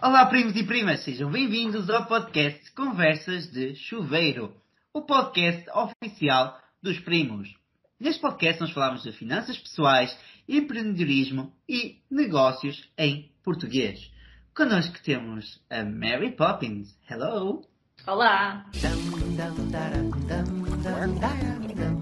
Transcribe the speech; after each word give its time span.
Olá, 0.00 0.24
primos 0.26 0.54
e 0.54 0.62
primas, 0.62 1.02
sejam 1.02 1.28
bem-vindos 1.28 1.90
ao 1.90 2.06
podcast 2.06 2.70
Conversas 2.70 3.50
de 3.50 3.74
Chuveiro, 3.74 4.54
o 4.94 5.02
podcast 5.02 5.68
oficial 5.70 6.56
dos 6.80 7.00
primos. 7.00 7.52
Neste 7.98 8.20
podcast 8.20 8.60
nós 8.60 8.70
falamos 8.70 9.02
de 9.02 9.10
finanças 9.10 9.58
pessoais, 9.58 10.16
empreendedorismo 10.48 11.52
e 11.68 11.96
negócios 12.08 12.88
em 12.96 13.32
português. 13.42 14.08
Connosco 14.54 15.02
temos 15.02 15.60
a 15.68 15.82
Mary 15.82 16.30
Poppins. 16.30 16.96
Hello! 17.10 17.64
Olá! 18.06 18.66
Banho 21.20 21.82
é 21.82 21.97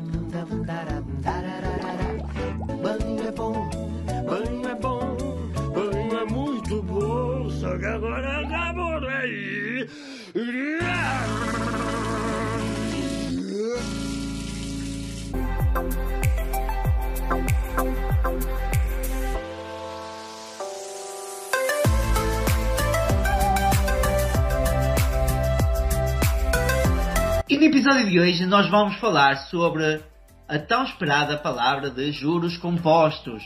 E 27.48 27.56
no 27.56 27.62
episódio 27.62 28.10
de 28.10 28.18
hoje 28.18 28.44
nós 28.44 28.68
vamos 28.68 28.96
falar 28.96 29.36
sobre 29.36 30.02
a 30.48 30.58
tão 30.58 30.82
esperada 30.82 31.38
palavra 31.38 31.90
de 31.90 32.10
juros 32.10 32.56
compostos. 32.56 33.40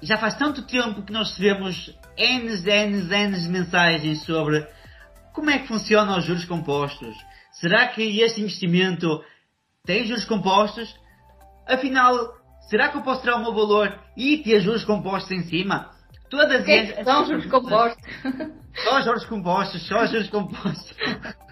Já 0.00 0.16
faz 0.16 0.34
tanto 0.34 0.62
tempo 0.62 1.02
que 1.02 1.12
nós 1.12 1.28
recebemos 1.28 1.94
N, 2.16 2.48
N, 2.48 3.14
N 3.14 3.48
mensagens 3.48 4.22
sobre 4.24 4.66
como 5.34 5.50
é 5.50 5.58
que 5.58 5.68
funcionam 5.68 6.16
os 6.16 6.24
juros 6.24 6.46
compostos. 6.46 7.14
Será 7.52 7.86
que 7.88 8.02
este 8.22 8.40
investimento 8.40 9.22
tem 9.84 10.06
juros 10.06 10.24
compostos? 10.24 10.88
Afinal, 11.68 12.16
será 12.70 12.88
que 12.88 12.96
eu 12.96 13.02
posso 13.02 13.20
tirar 13.20 13.36
o 13.36 13.42
meu 13.42 13.52
valor 13.52 13.94
e 14.16 14.38
ter 14.38 14.60
juros 14.60 14.86
compostos 14.86 15.32
em 15.32 15.42
cima? 15.42 15.90
Todas 16.30 16.64
que 16.64 16.72
é 16.72 16.86
que 16.86 17.04
são 17.04 17.26
juros 17.26 17.44
compostos? 17.44 18.02
Só 18.84 19.02
juros 19.02 19.26
compostos, 19.26 19.86
só 19.86 20.06
juros 20.06 20.30
compostos. 20.30 20.96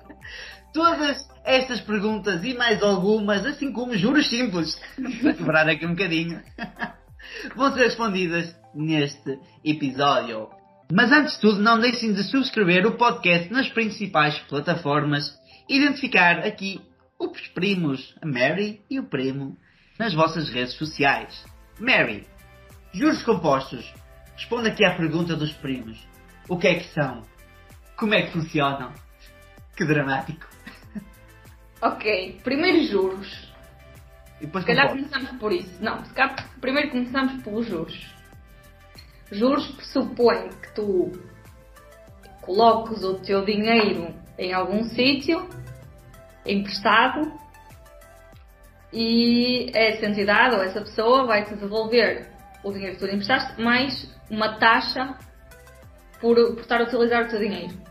Todas 0.72 1.33
estas 1.44 1.80
perguntas 1.82 2.42
e 2.42 2.54
mais 2.54 2.82
algumas, 2.82 3.44
assim 3.44 3.70
como 3.70 3.96
juros 3.96 4.28
simples, 4.28 4.80
para 5.20 5.34
quebrar 5.34 5.68
aqui 5.68 5.84
um 5.84 5.90
bocadinho, 5.90 6.42
vão 7.54 7.72
ser 7.72 7.84
respondidas 7.84 8.56
neste 8.74 9.38
episódio. 9.62 10.48
Mas 10.90 11.12
antes 11.12 11.34
de 11.34 11.40
tudo, 11.40 11.60
não 11.60 11.78
deixem 11.78 12.12
de 12.12 12.22
subscrever 12.24 12.86
o 12.86 12.96
podcast 12.96 13.52
nas 13.52 13.68
principais 13.68 14.38
plataformas, 14.40 15.32
identificar 15.68 16.38
aqui 16.40 16.80
os 17.18 17.46
primos, 17.48 18.14
a 18.22 18.26
Mary 18.26 18.80
e 18.90 18.98
o 18.98 19.04
primo, 19.04 19.56
nas 19.98 20.14
vossas 20.14 20.48
redes 20.48 20.74
sociais. 20.74 21.44
Mary, 21.78 22.26
juros 22.92 23.22
compostos. 23.22 23.92
Responda 24.36 24.68
aqui 24.68 24.84
à 24.84 24.96
pergunta 24.96 25.36
dos 25.36 25.52
primos. 25.52 25.98
O 26.48 26.58
que 26.58 26.66
é 26.66 26.74
que 26.74 26.88
são? 26.92 27.22
Como 27.96 28.14
é 28.14 28.22
que 28.22 28.32
funcionam? 28.32 28.92
Que 29.76 29.84
dramático. 29.84 30.53
Ok, 31.80 32.40
primeiro 32.42 32.84
juros. 32.84 33.52
E 34.40 34.46
depois 34.46 34.64
Se 34.64 34.68
calhar 34.68 34.88
começamos 34.88 35.30
por 35.38 35.52
isso. 35.52 35.82
Não, 35.82 36.04
se 36.04 36.12
calhar 36.14 36.34
primeiro 36.60 36.90
começamos 36.90 37.42
pelos 37.42 37.66
juros. 37.66 38.14
Juros 39.30 39.66
pressupõe 39.68 40.48
que 40.50 40.74
tu 40.74 41.12
coloques 42.42 43.02
o 43.02 43.14
teu 43.14 43.44
dinheiro 43.44 44.14
em 44.38 44.52
algum 44.52 44.84
sítio, 44.84 45.48
emprestado, 46.44 47.32
e 48.92 49.70
essa 49.74 50.06
entidade 50.06 50.54
ou 50.54 50.62
essa 50.62 50.80
pessoa 50.80 51.26
vai 51.26 51.44
te 51.44 51.54
devolver 51.56 52.28
o 52.62 52.72
dinheiro 52.72 52.96
que 52.96 53.00
tu 53.00 53.12
emprestaste 53.12 53.60
mais 53.60 54.08
uma 54.30 54.56
taxa 54.58 55.18
por, 56.20 56.36
por 56.36 56.60
estar 56.60 56.80
a 56.80 56.84
utilizar 56.84 57.24
o 57.24 57.28
teu 57.28 57.40
dinheiro. 57.40 57.83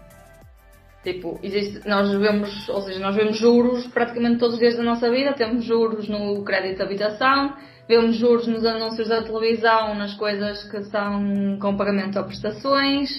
Tipo, 1.03 1.37
existe, 1.43 1.85
nós 1.85 2.09
vemos, 2.13 2.69
ou 2.69 2.81
seja, 2.81 2.99
nós 2.99 3.13
vemos 3.13 3.37
juros 3.37 3.85
praticamente 3.87 4.39
todos 4.39 4.53
os 4.53 4.59
dias 4.59 4.77
da 4.77 4.83
nossa 4.83 5.11
vida, 5.11 5.33
temos 5.33 5.65
juros 5.65 6.07
no 6.07 6.41
crédito 6.45 6.77
de 6.77 6.83
habitação, 6.83 7.57
vemos 7.89 8.15
juros 8.15 8.47
nos 8.47 8.65
anúncios 8.65 9.09
da 9.09 9.21
televisão, 9.21 9.93
nas 9.95 10.13
coisas 10.13 10.63
que 10.71 10.81
são 10.85 11.59
com 11.59 11.75
pagamento 11.75 12.17
a 12.17 12.23
prestações, 12.23 13.09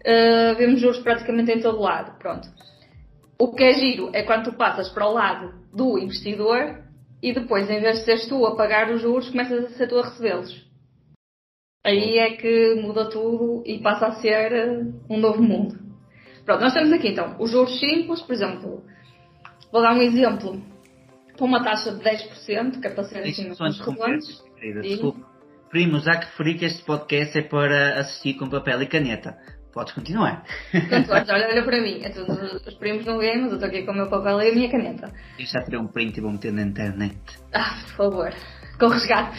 uh, 0.00 0.56
vemos 0.56 0.80
juros 0.80 1.00
praticamente 1.00 1.52
em 1.52 1.60
todo 1.60 1.82
lado, 1.82 2.18
pronto. 2.18 2.48
O 3.38 3.54
que 3.54 3.62
é 3.62 3.72
giro 3.74 4.10
é 4.14 4.22
quando 4.22 4.44
tu 4.44 4.52
passas 4.54 4.88
para 4.88 5.06
o 5.06 5.12
lado 5.12 5.52
do 5.70 5.98
investidor 5.98 6.82
e 7.22 7.34
depois, 7.34 7.68
em 7.68 7.80
vez 7.80 7.98
de 7.98 8.04
seres 8.06 8.26
tu 8.26 8.46
a 8.46 8.56
pagar 8.56 8.90
os 8.90 9.02
juros, 9.02 9.28
começas 9.28 9.66
a 9.66 9.68
ser 9.76 9.86
tu 9.86 9.98
a 9.98 10.04
recebê-los. 10.04 10.66
Aí 11.84 12.18
é 12.18 12.36
que 12.36 12.74
muda 12.76 13.10
tudo 13.10 13.62
e 13.66 13.78
passa 13.80 14.06
a 14.06 14.12
ser 14.12 14.50
uh, 14.52 14.94
um 15.10 15.18
novo 15.18 15.42
mundo. 15.42 15.87
Pronto, 16.48 16.62
nós 16.62 16.72
temos 16.72 16.90
aqui 16.92 17.08
então 17.08 17.36
os 17.38 17.50
juros 17.50 17.78
simples, 17.78 18.22
por 18.22 18.32
exemplo, 18.32 18.82
vou 19.70 19.82
dar 19.82 19.92
um 19.92 20.00
exemplo 20.00 20.58
para 21.36 21.44
uma 21.44 21.62
taxa 21.62 21.92
de 21.92 22.02
10%, 22.02 22.80
que 22.80 22.86
é 22.86 22.90
para 22.90 23.04
ser 23.04 23.18
assim 23.18 23.50
redondos. 23.50 24.42
Diga. 24.58 24.80
desculpa. 24.80 25.28
Primo, 25.68 25.98
já 26.00 26.16
que 26.16 26.24
referi 26.24 26.54
que 26.54 26.64
este 26.64 26.82
podcast 26.84 27.38
é 27.38 27.42
para 27.42 28.00
assistir 28.00 28.32
com 28.38 28.48
papel 28.48 28.80
e 28.80 28.86
caneta. 28.86 29.36
Podes 29.74 29.92
continuar. 29.92 30.42
Portanto, 30.72 31.10
olha, 31.30 31.48
olha, 31.50 31.62
para 31.62 31.82
mim, 31.82 32.00
então, 32.02 32.24
os 32.24 32.66
os 32.66 32.74
primos 32.76 33.04
não 33.04 33.18
veem, 33.18 33.42
mas 33.42 33.50
eu 33.50 33.56
estou 33.56 33.68
aqui 33.68 33.82
com 33.82 33.92
o 33.92 33.96
meu 33.96 34.08
papel 34.08 34.40
e 34.40 34.48
a 34.48 34.54
minha 34.54 34.70
caneta. 34.70 35.12
Eu 35.38 35.44
já 35.44 35.62
tirei 35.62 35.78
um 35.78 35.86
print 35.86 36.16
e 36.16 36.22
vou 36.22 36.32
meter 36.32 36.50
na 36.50 36.62
internet. 36.62 37.18
Ah, 37.52 37.76
por 37.88 38.10
favor, 38.10 38.32
com 38.80 38.86
resgate. 38.86 39.38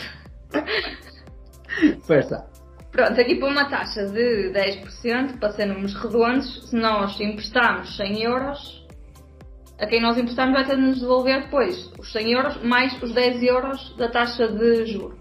Força. 2.06 2.59
Pronto, 2.92 3.22
aqui 3.22 3.36
para 3.36 3.50
uma 3.50 3.70
taxa 3.70 4.06
de 4.08 4.52
10%, 4.52 5.40
para 5.40 5.52
ser 5.52 5.68
números 5.68 5.94
redondos, 5.94 6.70
se 6.70 6.76
nós 6.76 7.20
emprestarmos 7.20 7.96
100 7.96 8.24
euros, 8.24 8.88
a 9.80 9.86
quem 9.86 10.02
nós 10.02 10.18
emprestarmos 10.18 10.56
vai 10.56 10.66
ter 10.66 10.76
de 10.76 10.82
nos 10.82 11.00
devolver 11.00 11.44
depois 11.44 11.92
os 11.98 12.12
100 12.12 12.32
euros 12.34 12.64
mais 12.64 13.02
os 13.02 13.14
10 13.14 13.44
euros 13.44 13.96
da 13.96 14.10
taxa 14.10 14.48
de 14.48 14.86
juro. 14.88 15.18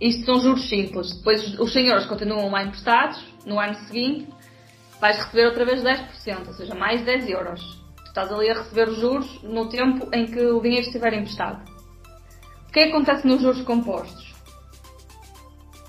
Isto 0.00 0.24
são 0.24 0.40
juros 0.40 0.68
simples. 0.68 1.16
Depois 1.18 1.58
os 1.58 1.72
100 1.72 1.88
euros 1.88 2.06
continuam 2.06 2.50
lá 2.50 2.62
emprestados, 2.62 3.22
no 3.44 3.58
ano 3.58 3.74
seguinte 3.86 4.28
vais 5.00 5.18
receber 5.18 5.46
outra 5.46 5.64
vez 5.64 5.82
10%, 5.82 6.46
ou 6.46 6.54
seja, 6.54 6.74
mais 6.74 7.04
10 7.04 7.28
euros. 7.28 7.60
Tu 7.96 8.04
estás 8.04 8.32
ali 8.32 8.48
a 8.48 8.54
receber 8.54 8.88
os 8.88 8.98
juros 8.98 9.42
no 9.42 9.68
tempo 9.68 10.08
em 10.14 10.26
que 10.26 10.40
o 10.40 10.60
dinheiro 10.60 10.86
estiver 10.86 11.12
emprestado. 11.12 11.62
O 12.68 12.72
que 12.72 12.80
é 12.80 12.82
que 12.84 12.92
acontece 12.92 13.26
nos 13.26 13.42
juros 13.42 13.60
compostos? 13.62 14.35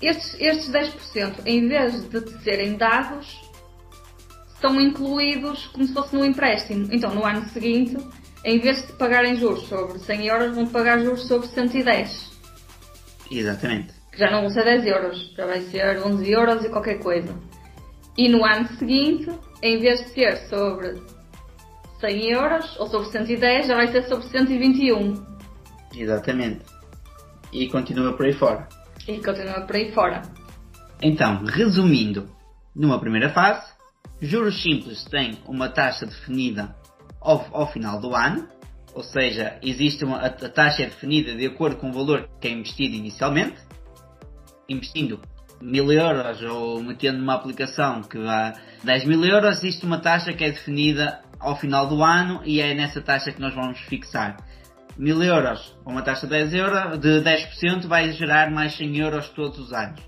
Estes, 0.00 0.36
estes 0.40 0.70
10%, 0.70 1.42
em 1.44 1.68
vez 1.68 2.08
de 2.08 2.42
serem 2.42 2.76
dados, 2.76 3.40
são 4.60 4.80
incluídos 4.80 5.66
como 5.66 5.84
se 5.84 5.92
fosse 5.92 6.14
no 6.14 6.24
empréstimo. 6.24 6.88
Então, 6.92 7.14
no 7.14 7.24
ano 7.24 7.44
seguinte, 7.48 7.96
em 8.44 8.58
vez 8.60 8.86
de 8.86 8.92
pagarem 8.94 9.36
juros 9.36 9.66
sobre 9.68 9.98
100 9.98 10.26
euros, 10.26 10.54
vão-te 10.54 10.70
pagar 10.70 11.00
juros 11.00 11.26
sobre 11.26 11.48
110. 11.48 12.30
Exatamente. 13.30 13.92
Que 14.12 14.18
já 14.18 14.30
não 14.30 14.42
vão 14.42 14.50
ser 14.50 14.64
10 14.64 14.86
euros, 14.86 15.34
já 15.36 15.46
vai 15.46 15.60
ser 15.62 16.02
11 16.04 16.30
euros 16.30 16.64
e 16.64 16.70
qualquer 16.70 16.98
coisa. 17.00 17.34
E 18.16 18.28
no 18.28 18.44
ano 18.44 18.68
seguinte, 18.78 19.30
em 19.62 19.78
vez 19.78 20.00
de 20.00 20.10
ser 20.10 20.36
sobre 20.48 21.00
100 22.00 22.32
euros 22.32 22.76
ou 22.78 22.86
sobre 22.88 23.08
110, 23.10 23.66
já 23.66 23.74
vai 23.74 23.88
ser 23.88 24.04
sobre 24.04 24.26
121. 24.28 25.14
Exatamente. 25.94 26.64
E 27.52 27.68
continua 27.68 28.12
por 28.12 28.26
aí 28.26 28.32
fora. 28.32 28.68
E 29.08 29.22
continua 29.24 29.62
por 29.62 29.74
aí 29.74 29.90
fora. 29.92 30.20
Então, 31.00 31.42
resumindo, 31.46 32.28
numa 32.76 33.00
primeira 33.00 33.30
fase, 33.30 33.72
juros 34.20 34.60
simples 34.60 35.02
têm 35.04 35.38
uma 35.46 35.70
taxa 35.70 36.04
definida 36.04 36.76
ao, 37.18 37.46
ao 37.52 37.72
final 37.72 37.98
do 37.98 38.14
ano, 38.14 38.46
ou 38.92 39.02
seja, 39.02 39.58
existe 39.62 40.04
uma, 40.04 40.18
a, 40.18 40.28
taxa 40.30 40.82
é 40.82 40.86
definida 40.86 41.34
de 41.34 41.46
acordo 41.46 41.76
com 41.76 41.88
o 41.88 41.92
valor 41.92 42.28
que 42.38 42.48
é 42.48 42.50
investido 42.50 42.94
inicialmente, 42.96 43.56
investindo 44.68 45.18
mil 45.58 45.90
euros 45.90 46.42
ou 46.42 46.82
metendo 46.82 47.18
numa 47.18 47.34
aplicação 47.34 48.02
que 48.02 48.18
dá 48.18 48.60
10 48.84 49.04
mil 49.06 49.24
euros, 49.24 49.56
existe 49.58 49.86
uma 49.86 50.00
taxa 50.00 50.34
que 50.34 50.44
é 50.44 50.50
definida 50.50 51.22
ao 51.40 51.56
final 51.56 51.86
do 51.86 52.04
ano 52.04 52.42
e 52.44 52.60
é 52.60 52.74
nessa 52.74 53.00
taxa 53.00 53.32
que 53.32 53.40
nós 53.40 53.54
vamos 53.54 53.78
fixar. 53.80 54.36
1000 54.98 55.22
euros, 55.22 55.78
uma 55.86 56.02
taxa 56.02 56.26
de 56.26 56.32
10 56.32 56.54
euros, 56.54 56.98
de 56.98 57.20
10% 57.22 57.86
vai 57.86 58.10
gerar 58.12 58.50
mais 58.50 58.76
100 58.76 58.98
euros 58.98 59.28
todos 59.28 59.58
os 59.58 59.72
anos. 59.72 60.00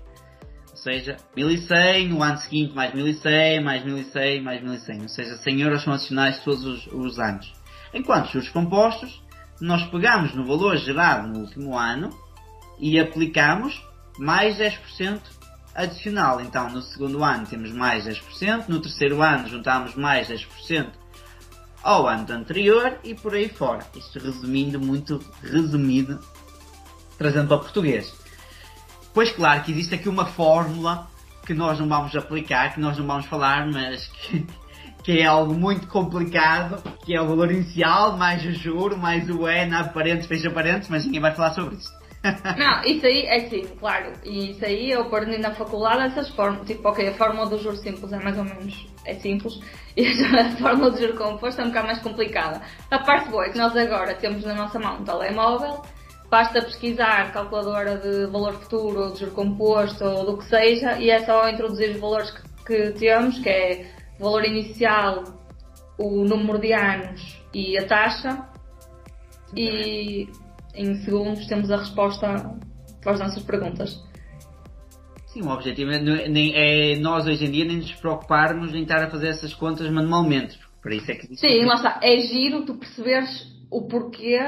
Ou 0.69 0.77
seja, 0.77 1.15
1100, 1.35 2.09
no 2.09 2.21
ano 2.21 2.37
seguinte 2.37 2.75
mais 2.75 2.93
1100, 2.93 3.63
mais 3.63 3.85
1100, 3.85 4.41
mais 4.41 4.61
1100. 4.61 5.01
Ou 5.01 5.07
seja, 5.07 5.37
100 5.37 5.61
euros 5.61 5.83
são 5.83 5.93
adicionais 5.93 6.39
todos 6.43 6.65
os, 6.65 6.87
os 6.87 7.19
anos. 7.19 7.53
Enquanto 7.93 8.31
juros 8.31 8.49
compostos, 8.49 9.21
nós 9.61 9.83
pegamos 9.85 10.33
no 10.33 10.45
valor 10.45 10.75
gerado 10.77 11.27
no 11.27 11.39
último 11.39 11.77
ano 11.77 12.09
e 12.79 12.99
aplicamos 12.99 13.81
mais 14.17 14.57
10% 14.57 15.21
adicional. 15.73 16.41
Então, 16.41 16.69
no 16.69 16.81
segundo 16.81 17.23
ano 17.23 17.47
temos 17.47 17.71
mais 17.71 18.05
10%, 18.05 18.65
no 18.67 18.81
terceiro 18.81 19.21
ano 19.21 19.47
juntamos 19.47 19.95
mais 19.95 20.27
10% 20.27 21.00
ao 21.83 22.07
ano 22.07 22.31
anterior 22.31 22.97
e 23.03 23.13
por 23.15 23.33
aí 23.33 23.49
fora. 23.49 23.85
Isto 23.95 24.19
resumindo, 24.19 24.79
muito 24.79 25.19
resumido, 25.41 26.19
trazendo 27.17 27.47
para 27.47 27.57
português. 27.57 28.13
Pois 29.13 29.31
claro 29.31 29.63
que 29.63 29.71
existe 29.71 29.95
aqui 29.95 30.07
uma 30.07 30.25
fórmula 30.25 31.07
que 31.45 31.53
nós 31.53 31.79
não 31.79 31.87
vamos 31.87 32.15
aplicar, 32.15 32.73
que 32.73 32.79
nós 32.79 32.97
não 32.97 33.05
vamos 33.05 33.25
falar, 33.25 33.67
mas 33.67 34.07
que, 34.07 34.45
que 35.03 35.19
é 35.19 35.25
algo 35.25 35.53
muito 35.53 35.87
complicado, 35.87 36.81
que 37.03 37.13
é 37.15 37.21
o 37.21 37.27
valor 37.27 37.51
inicial, 37.51 38.17
mais 38.17 38.45
o 38.45 38.53
juro, 38.53 38.97
mais 38.97 39.29
o 39.29 39.47
E, 39.47 39.65
na 39.65 39.83
fecha 39.83 40.49
parênteses, 40.51 40.89
mas 40.89 41.05
ninguém 41.05 41.19
vai 41.19 41.33
falar 41.33 41.53
sobre 41.53 41.75
isso. 41.75 42.00
Não, 42.23 42.83
isso 42.83 43.05
aí 43.05 43.25
é 43.25 43.49
sim, 43.49 43.67
claro. 43.79 44.13
E 44.23 44.51
isso 44.51 44.63
aí 44.63 44.91
eu 44.91 45.01
aprendi 45.01 45.39
na 45.39 45.55
faculdade 45.55 46.11
essas 46.11 46.29
formas. 46.29 46.67
Tipo, 46.67 46.89
ok, 46.89 47.07
a 47.07 47.13
fórmula 47.13 47.49
do 47.49 47.57
juro 47.57 47.77
simples 47.77 48.11
é 48.13 48.19
mais 48.19 48.37
ou 48.37 48.43
menos 48.43 48.87
é 49.05 49.15
simples 49.15 49.59
e 49.97 50.05
a 50.05 50.51
fórmula 50.57 50.91
do 50.91 50.99
juro 50.99 51.17
composto 51.17 51.61
é 51.61 51.63
um 51.63 51.69
bocado 51.69 51.87
mais 51.87 51.99
complicada. 51.99 52.61
A 52.91 52.99
parte 52.99 53.29
boa 53.29 53.45
é 53.45 53.49
que 53.49 53.57
nós 53.57 53.75
agora 53.75 54.13
temos 54.13 54.43
na 54.43 54.53
nossa 54.53 54.77
mão 54.77 55.01
um 55.01 55.03
telemóvel, 55.03 55.81
basta 56.29 56.61
pesquisar 56.61 57.33
calculadora 57.33 57.97
de 57.97 58.27
valor 58.27 58.53
futuro, 58.53 59.01
ou 59.05 59.13
de 59.13 59.21
juro 59.21 59.31
composto 59.31 60.03
ou 60.05 60.25
do 60.25 60.37
que 60.37 60.45
seja 60.45 60.99
e 60.99 61.09
é 61.09 61.25
só 61.25 61.49
introduzir 61.49 61.89
os 61.89 61.99
valores 61.99 62.31
que, 62.31 62.41
que 62.65 62.99
temos, 62.99 63.39
que 63.39 63.49
é 63.49 63.91
valor 64.19 64.45
inicial, 64.45 65.23
o 65.97 66.23
número 66.23 66.59
de 66.59 66.71
anos 66.71 67.41
e 67.51 67.77
a 67.79 67.87
taxa. 67.87 68.47
E 69.55 70.29
em 70.75 70.95
segundos 71.03 71.45
temos 71.47 71.71
a 71.71 71.77
resposta 71.77 72.57
para 73.01 73.13
as 73.13 73.19
nossas 73.19 73.43
perguntas. 73.43 74.01
Sim, 75.27 75.43
o 75.43 75.49
objetivo 75.49 75.91
é, 75.91 76.27
nem, 76.27 76.53
é 76.53 76.99
nós 76.99 77.25
hoje 77.25 77.45
em 77.45 77.51
dia 77.51 77.65
nem 77.65 77.77
nos 77.77 77.91
preocuparmos 77.93 78.73
em 78.73 78.81
estar 78.81 79.01
a 79.01 79.09
fazer 79.09 79.29
essas 79.29 79.53
contas 79.53 79.89
manualmente. 79.89 80.59
Para 80.81 80.95
isso 80.95 81.11
é 81.11 81.15
que 81.15 81.35
Sim, 81.37 81.65
lá 81.65 81.75
está. 81.75 81.99
É 82.01 82.19
giro 82.19 82.65
tu 82.65 82.75
perceberes 82.75 83.47
o 83.69 83.83
porquê 83.83 84.39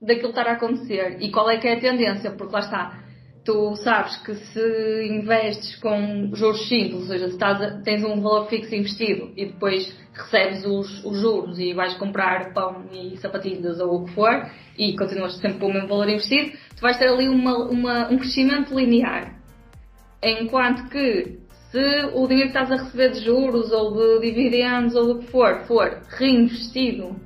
daquilo 0.00 0.30
estar 0.30 0.46
a 0.46 0.52
acontecer 0.52 1.18
e 1.20 1.30
qual 1.30 1.48
é 1.48 1.58
que 1.58 1.66
é 1.66 1.74
a 1.74 1.80
tendência, 1.80 2.32
porque 2.32 2.52
lá 2.52 2.60
está 2.60 3.09
tu 3.44 3.74
sabes 3.76 4.16
que 4.18 4.34
se 4.34 5.06
investes 5.08 5.76
com 5.76 6.30
juros 6.34 6.68
simples, 6.68 7.02
ou 7.02 7.06
seja, 7.06 7.28
se 7.28 7.34
estás, 7.34 7.82
tens 7.82 8.04
um 8.04 8.20
valor 8.20 8.48
fixo 8.48 8.74
investido 8.74 9.32
e 9.36 9.46
depois 9.46 9.96
recebes 10.12 10.64
os, 10.66 11.04
os, 11.04 11.18
juros 11.20 11.58
e 11.58 11.72
vais 11.72 11.94
comprar 11.94 12.52
pão 12.52 12.84
e 12.92 13.16
sapatilhas 13.16 13.80
ou 13.80 14.02
o 14.02 14.04
que 14.04 14.12
for 14.12 14.50
e 14.76 14.96
continuas 14.96 15.36
sempre 15.38 15.58
com 15.58 15.68
o 15.68 15.72
mesmo 15.72 15.88
valor 15.88 16.08
investido, 16.08 16.52
tu 16.76 16.82
vais 16.82 16.98
ter 16.98 17.08
ali 17.08 17.28
uma, 17.28 17.56
uma, 17.68 18.08
um 18.10 18.18
crescimento 18.18 18.74
linear. 18.74 19.40
Enquanto 20.22 20.90
que 20.90 21.38
se 21.70 22.10
o 22.14 22.26
dinheiro 22.26 22.50
que 22.50 22.58
estás 22.58 22.70
a 22.70 22.82
receber 22.84 23.12
de 23.12 23.20
juros 23.24 23.72
ou 23.72 23.92
de 23.94 24.26
dividendos 24.26 24.94
ou 24.94 25.14
do 25.14 25.20
que 25.20 25.30
for, 25.30 25.64
for 25.66 26.02
reinvestido 26.08 27.16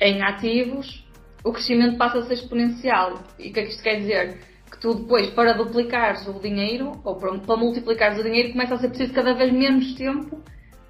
em 0.00 0.22
ativos, 0.22 1.06
o 1.44 1.52
crescimento 1.52 1.96
passa 1.96 2.18
a 2.18 2.22
ser 2.22 2.34
exponencial. 2.34 3.22
E 3.38 3.48
o 3.48 3.52
que 3.52 3.60
é 3.60 3.62
que 3.62 3.70
isto 3.70 3.82
quer 3.82 4.00
dizer? 4.00 4.40
Que 4.70 4.80
tu 4.80 4.94
depois, 4.94 5.30
para 5.30 5.52
duplicares 5.52 6.26
o 6.26 6.34
dinheiro, 6.34 7.00
ou 7.04 7.16
para, 7.16 7.38
para 7.38 7.56
multiplicares 7.56 8.18
o 8.18 8.22
dinheiro, 8.22 8.52
começa 8.52 8.74
a 8.74 8.78
ser 8.78 8.88
preciso 8.88 9.12
cada 9.12 9.34
vez 9.34 9.52
menos 9.52 9.94
tempo, 9.94 10.42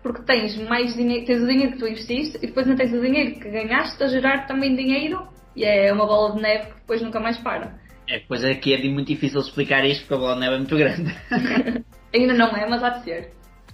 porque 0.03 0.23
tens 0.23 0.57
mais 0.69 0.95
dinheiro, 0.95 1.27
tens 1.27 1.43
o 1.43 1.47
dinheiro 1.47 1.73
que 1.73 1.79
tu 1.79 1.87
investiste 1.87 2.39
e 2.39 2.47
depois 2.47 2.67
não 2.67 2.77
tens 2.77 2.93
o 2.93 3.01
dinheiro 3.01 3.39
que 3.39 3.51
ganhaste 3.51 4.03
a 4.03 4.09
gerar 4.09 4.47
também 4.47 4.75
dinheiro, 4.75 5.27
e 5.57 5.65
é 5.65 5.93
uma 5.93 6.07
bola 6.07 6.35
de 6.35 6.43
neve 6.43 6.67
que 6.67 6.75
depois 6.75 7.03
nunca 7.03 7.21
mais 7.21 7.39
para. 7.39 7.79
É, 8.09 8.21
pois 8.27 8.43
é 8.43 8.55
que 8.55 8.73
é 8.73 8.89
muito 8.89 9.09
difícil 9.09 9.41
explicar 9.41 9.85
isto 9.85 10.03
porque 10.03 10.15
a 10.15 10.19
bola 10.19 10.35
de 10.35 10.41
neve 10.41 10.55
é 10.55 10.59
muito 10.59 10.77
grande. 10.77 11.15
Ainda 12.15 12.35
não 12.35 12.57
é, 12.57 12.69
mas 12.69 12.83
há 12.83 12.91
de 12.91 13.05
ser. 13.05 13.33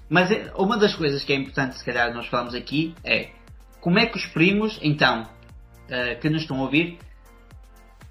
Mas 0.08 0.30
é, 0.30 0.52
uma 0.56 0.76
das 0.76 0.94
coisas 0.94 1.24
que 1.24 1.32
é 1.32 1.36
importante, 1.36 1.78
se 1.78 1.84
calhar, 1.84 2.12
nós 2.12 2.26
falamos 2.26 2.54
aqui 2.54 2.94
é 3.04 3.30
como 3.80 3.98
é 3.98 4.06
que 4.06 4.16
os 4.16 4.26
primos, 4.26 4.78
então, 4.82 5.22
uh, 5.22 6.18
que 6.20 6.28
nos 6.30 6.42
estão 6.42 6.58
a 6.58 6.62
ouvir, 6.62 6.98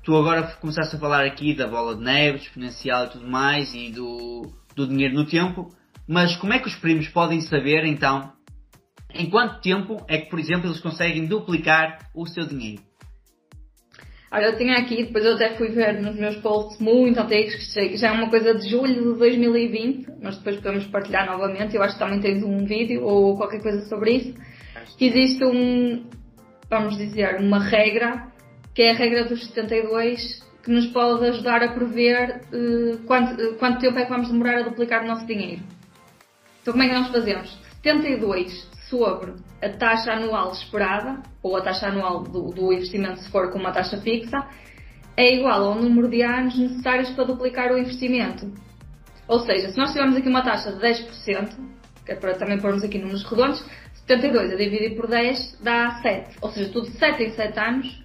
tu 0.03 0.15
agora 0.15 0.43
começaste 0.59 0.95
a 0.95 0.99
falar 0.99 1.25
aqui 1.25 1.55
da 1.55 1.65
bola 1.65 1.95
de 1.95 2.03
neve, 2.03 2.39
exponencial 2.39 3.05
e 3.05 3.09
tudo 3.11 3.27
mais, 3.27 3.73
e 3.73 3.89
do, 3.89 4.51
do 4.75 4.85
dinheiro 4.85 5.15
no 5.15 5.25
tempo, 5.25 5.69
mas 6.07 6.35
como 6.35 6.53
é 6.53 6.59
que 6.59 6.67
os 6.67 6.75
primos 6.75 7.07
podem 7.07 7.39
saber, 7.39 7.85
então, 7.85 8.33
em 9.13 9.29
quanto 9.29 9.61
tempo 9.61 10.03
é 10.09 10.17
que, 10.17 10.29
por 10.29 10.39
exemplo, 10.39 10.67
eles 10.67 10.81
conseguem 10.81 11.25
duplicar 11.25 12.09
o 12.13 12.25
seu 12.25 12.45
dinheiro? 12.45 12.81
Olha, 14.29 14.45
eu 14.47 14.57
tinha 14.57 14.77
aqui, 14.79 15.03
depois 15.03 15.23
eu 15.23 15.35
até 15.35 15.55
fui 15.55 15.69
ver 15.69 16.01
nos 16.01 16.15
meus 16.15 16.35
posts 16.37 16.79
muito 16.79 17.19
antigos, 17.19 17.53
que 17.71 17.95
já 17.95 18.09
é 18.09 18.11
uma 18.11 18.29
coisa 18.29 18.55
de 18.55 18.67
julho 18.67 19.13
de 19.13 19.19
2020, 19.19 20.07
mas 20.21 20.37
depois 20.37 20.57
podemos 20.57 20.85
partilhar 20.87 21.27
novamente, 21.27 21.75
eu 21.75 21.83
acho 21.83 21.93
que 21.93 21.99
também 21.99 22.19
tens 22.19 22.43
um 22.43 22.65
vídeo 22.65 23.05
ou 23.05 23.37
qualquer 23.37 23.61
coisa 23.61 23.85
sobre 23.87 24.11
isso, 24.17 24.33
que 24.97 25.05
existe 25.05 25.45
um, 25.45 26.09
vamos 26.67 26.97
dizer, 26.97 27.39
uma 27.39 27.59
regra 27.59 28.32
que 28.73 28.81
é 28.81 28.91
a 28.91 28.93
regra 28.93 29.25
dos 29.25 29.45
72, 29.47 30.43
que 30.63 30.71
nos 30.71 30.87
pode 30.87 31.25
ajudar 31.27 31.61
a 31.61 31.73
prever 31.73 32.41
uh, 32.51 32.97
quanto, 33.05 33.41
uh, 33.41 33.55
quanto 33.55 33.79
tempo 33.79 33.99
é 33.99 34.05
que 34.05 34.09
vamos 34.09 34.29
demorar 34.29 34.59
a 34.59 34.63
duplicar 34.63 35.03
o 35.03 35.07
nosso 35.07 35.25
dinheiro. 35.25 35.61
Então, 36.61 36.73
como 36.73 36.83
é 36.83 36.87
que 36.87 36.95
nós 36.95 37.09
fazemos? 37.09 37.57
72 37.83 38.67
sobre 38.89 39.33
a 39.61 39.69
taxa 39.69 40.13
anual 40.13 40.51
esperada, 40.51 41.21
ou 41.41 41.57
a 41.57 41.61
taxa 41.61 41.87
anual 41.87 42.23
do, 42.23 42.49
do 42.49 42.71
investimento, 42.71 43.19
se 43.19 43.29
for 43.29 43.51
com 43.51 43.59
uma 43.59 43.71
taxa 43.71 43.97
fixa, 43.97 44.37
é 45.17 45.35
igual 45.35 45.63
ao 45.63 45.75
número 45.75 46.09
de 46.09 46.23
anos 46.23 46.57
necessários 46.57 47.09
para 47.11 47.25
duplicar 47.25 47.71
o 47.71 47.77
investimento. 47.77 48.51
Ou 49.27 49.39
seja, 49.39 49.69
se 49.69 49.77
nós 49.77 49.91
tivermos 49.91 50.17
aqui 50.17 50.27
uma 50.27 50.43
taxa 50.43 50.71
de 50.71 50.79
10%, 50.79 51.49
que 52.05 52.11
é 52.11 52.15
para 52.15 52.35
também 52.35 52.59
pormos 52.59 52.83
aqui 52.83 52.97
números 52.97 53.23
redondos, 53.23 53.63
72 54.07 54.53
a 54.53 54.55
dividir 54.55 54.95
por 54.95 55.07
10 55.07 55.59
dá 55.61 55.99
7. 56.01 56.37
Ou 56.41 56.51
seja, 56.51 56.69
tudo 56.71 56.89
de 56.89 56.97
7 56.97 57.23
em 57.23 57.31
7 57.31 57.59
anos 57.59 58.02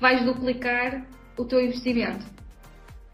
vais 0.00 0.24
duplicar 0.24 1.06
o 1.36 1.44
teu 1.44 1.60
investimento. 1.60 2.24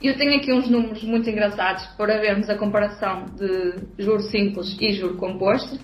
Eu 0.00 0.16
tenho 0.16 0.36
aqui 0.36 0.52
uns 0.52 0.68
números 0.68 1.02
muito 1.02 1.28
engraçados 1.28 1.84
para 1.96 2.18
vermos 2.18 2.48
a 2.50 2.56
comparação 2.56 3.26
de 3.34 4.02
juro 4.02 4.22
simples 4.22 4.76
e 4.80 4.92
juro 4.92 5.16
composto. 5.16 5.78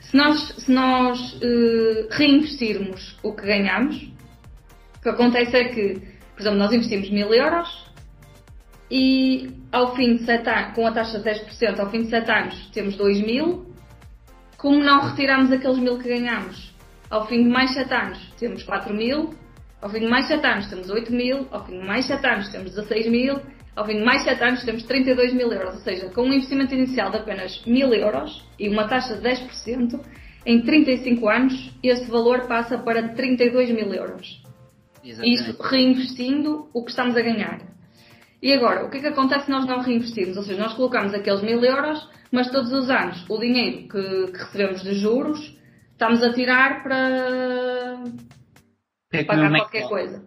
Se 0.00 0.16
nós, 0.16 0.54
se 0.58 0.70
nós 0.70 1.34
uh, 1.34 2.08
reinvestirmos 2.10 3.16
o 3.22 3.32
que 3.32 3.46
ganhamos, 3.46 3.96
o 4.98 5.02
que 5.02 5.08
acontece 5.08 5.56
é 5.56 5.64
que, 5.68 6.00
por 6.34 6.42
exemplo, 6.42 6.58
nós 6.58 6.72
investimos 6.72 7.08
1000 7.10 7.34
euros 7.34 7.86
e 8.90 9.50
ao 9.72 9.94
fim 9.94 10.16
de 10.16 10.24
7 10.24 10.48
anos, 10.48 10.74
com 10.74 10.86
a 10.86 10.92
taxa 10.92 11.18
de 11.18 11.30
10%, 11.30 11.78
ao 11.78 11.90
fim 11.90 12.02
de 12.02 12.10
7 12.10 12.30
anos 12.30 12.70
temos 12.72 12.96
2000. 12.96 13.66
Como 14.56 14.82
não 14.82 15.08
retiramos 15.08 15.52
aqueles 15.52 15.78
1000 15.78 15.98
que 15.98 16.08
ganhamos, 16.08 16.74
ao 17.10 17.26
fim 17.28 17.44
de 17.44 17.48
mais 17.48 17.72
7 17.72 17.94
anos 17.94 18.32
temos 18.38 18.62
4000 18.64 19.45
ao 19.80 19.90
fim 19.90 20.00
de 20.00 20.08
mais 20.08 20.26
7 20.26 20.46
anos 20.46 20.66
temos 20.68 20.90
8 20.90 21.12
mil, 21.12 21.46
ao 21.50 21.64
fim 21.66 21.80
de 21.80 21.86
mais 21.86 22.06
7 22.06 22.26
anos 22.26 22.48
temos 22.48 22.74
16 22.74 23.08
mil, 23.08 23.40
ao 23.74 23.84
fim 23.84 23.98
de 23.98 24.04
mais 24.04 24.22
7 24.22 24.42
anos 24.42 24.64
temos 24.64 24.82
32 24.84 25.34
mil 25.34 25.52
euros. 25.52 25.74
Ou 25.74 25.80
seja, 25.80 26.08
com 26.10 26.22
um 26.22 26.32
investimento 26.32 26.74
inicial 26.74 27.10
de 27.10 27.18
apenas 27.18 27.62
1000 27.66 27.94
euros 27.94 28.44
e 28.58 28.68
uma 28.68 28.88
taxa 28.88 29.16
de 29.16 29.22
10%, 29.22 30.00
em 30.46 30.62
35 30.62 31.28
anos 31.28 31.70
esse 31.82 32.10
valor 32.10 32.46
passa 32.46 32.78
para 32.78 33.08
32 33.14 33.70
mil 33.70 33.92
euros. 33.92 34.42
Exatamente. 35.04 35.40
Isso 35.40 35.62
reinvestindo 35.62 36.68
o 36.72 36.84
que 36.84 36.90
estamos 36.90 37.16
a 37.16 37.20
ganhar. 37.20 37.60
E 38.42 38.52
agora, 38.52 38.84
o 38.84 38.90
que 38.90 38.98
é 38.98 39.00
que 39.00 39.06
acontece 39.06 39.46
se 39.46 39.50
nós 39.50 39.66
não 39.66 39.80
reinvestirmos? 39.80 40.36
Ou 40.36 40.42
seja, 40.42 40.60
nós 40.60 40.74
colocamos 40.74 41.14
aqueles 41.14 41.42
mil 41.42 41.62
euros, 41.64 42.08
mas 42.30 42.50
todos 42.50 42.72
os 42.72 42.90
anos 42.90 43.24
o 43.28 43.38
dinheiro 43.38 43.88
que, 43.88 44.32
que 44.32 44.38
recebemos 44.38 44.82
de 44.82 44.94
juros 44.94 45.56
estamos 45.92 46.22
a 46.22 46.32
tirar 46.32 46.82
para, 46.82 48.04
é 49.12 49.24
pagar 49.24 49.50
qualquer 49.50 49.88
coisa. 49.88 50.24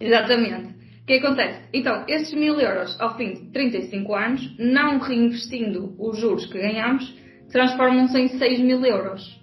Exatamente. 0.00 0.74
O 1.02 1.06
que 1.06 1.14
acontece? 1.14 1.68
Então, 1.72 2.04
esses 2.08 2.32
mil 2.32 2.58
euros 2.58 2.98
ao 3.00 3.16
fim 3.16 3.34
de 3.34 3.52
35 3.52 4.14
anos, 4.14 4.56
não 4.58 4.98
reinvestindo 4.98 5.94
os 5.98 6.18
juros 6.18 6.46
que 6.46 6.58
ganhamos, 6.58 7.14
transformam-se 7.50 8.18
em 8.18 8.28
6 8.28 8.60
mil 8.60 8.84
euros. 8.84 9.40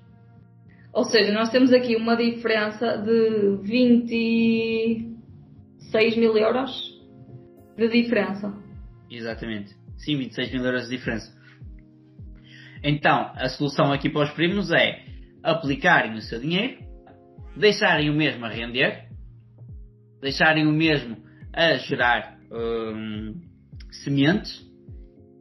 Ou 0.91 1.05
seja, 1.05 1.31
nós 1.31 1.49
temos 1.51 1.71
aqui 1.71 1.95
uma 1.95 2.17
diferença 2.17 2.97
de 2.97 3.57
26 3.61 6.17
mil 6.17 6.35
euros 6.35 6.99
de 7.77 7.87
diferença. 7.87 8.51
Exatamente. 9.09 9.73
Sim, 9.97 10.17
26 10.17 10.51
mil 10.51 10.65
euros 10.65 10.89
de 10.89 10.97
diferença. 10.97 11.31
Então, 12.83 13.31
a 13.35 13.47
solução 13.49 13.93
aqui 13.93 14.09
para 14.09 14.23
os 14.23 14.31
primos 14.31 14.71
é 14.71 15.05
aplicarem 15.43 16.15
o 16.15 16.21
seu 16.21 16.39
dinheiro 16.39 16.90
deixarem 17.55 18.09
o 18.09 18.13
mesmo 18.13 18.45
a 18.45 18.49
render, 18.49 19.05
deixarem 20.21 20.67
o 20.67 20.71
mesmo 20.71 21.17
a 21.53 21.75
gerar 21.75 22.37
hum, 22.51 23.41
sementes 24.03 24.69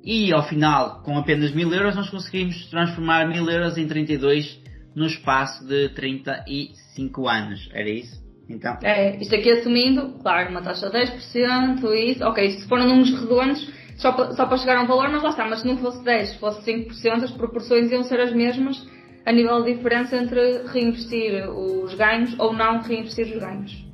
e 0.03 0.33
ao 0.33 0.43
final, 0.49 1.03
com 1.03 1.19
apenas 1.19 1.53
mil 1.55 1.73
euros, 1.73 1.95
nós 1.95 2.09
conseguimos 2.09 2.69
transformar 2.71 3.29
mil 3.29 3.49
euros 3.49 3.77
em 3.77 3.87
32 3.87 4.59
no 4.95 5.07
espaço 5.07 5.67
de 5.67 5.91
35 5.91 7.29
anos. 7.29 7.69
Era 7.73 7.91
isso? 7.91 8.21
Então. 8.49 8.79
É, 8.83 9.17
isto 9.17 9.35
aqui 9.35 9.51
assumindo, 9.51 10.19
claro, 10.23 10.51
uma 10.51 10.63
taxa 10.63 10.91
de 10.91 10.99
10%, 10.99 11.85
isso, 11.95 12.25
ok, 12.25 12.51
se 12.51 12.67
forem 12.67 12.89
números 12.89 13.13
redondos, 13.21 13.71
só, 13.97 14.13
só 14.33 14.47
para 14.47 14.57
chegar 14.57 14.79
a 14.79 14.83
um 14.83 14.87
valor, 14.87 15.09
mas 15.11 15.23
lá 15.23 15.31
está, 15.31 15.47
mas 15.49 15.61
se 15.61 15.67
não 15.67 15.77
fosse 15.77 16.03
10, 16.03 16.31
se 16.31 16.39
fosse 16.39 16.73
5%, 16.73 17.23
as 17.23 17.31
proporções 17.31 17.93
iam 17.93 18.03
ser 18.03 18.19
as 18.19 18.33
mesmas 18.33 18.85
a 19.25 19.33
nível 19.33 19.63
de 19.63 19.75
diferença 19.75 20.17
entre 20.17 20.63
reinvestir 20.69 21.49
os 21.49 21.95
ganhos 21.95 22.39
ou 22.39 22.53
não 22.53 22.81
reinvestir 22.81 23.27
os 23.27 23.39
ganhos. 23.41 23.85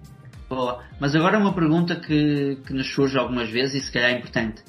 Boa. 0.48 0.82
Mas 1.00 1.14
agora 1.14 1.38
uma 1.38 1.54
pergunta 1.54 1.96
que, 1.96 2.58
que 2.66 2.72
nos 2.72 2.92
surge 2.94 3.18
algumas 3.18 3.50
vezes 3.50 3.82
e 3.82 3.86
se 3.86 3.92
calhar 3.92 4.10
é 4.10 4.18
importante. 4.18 4.62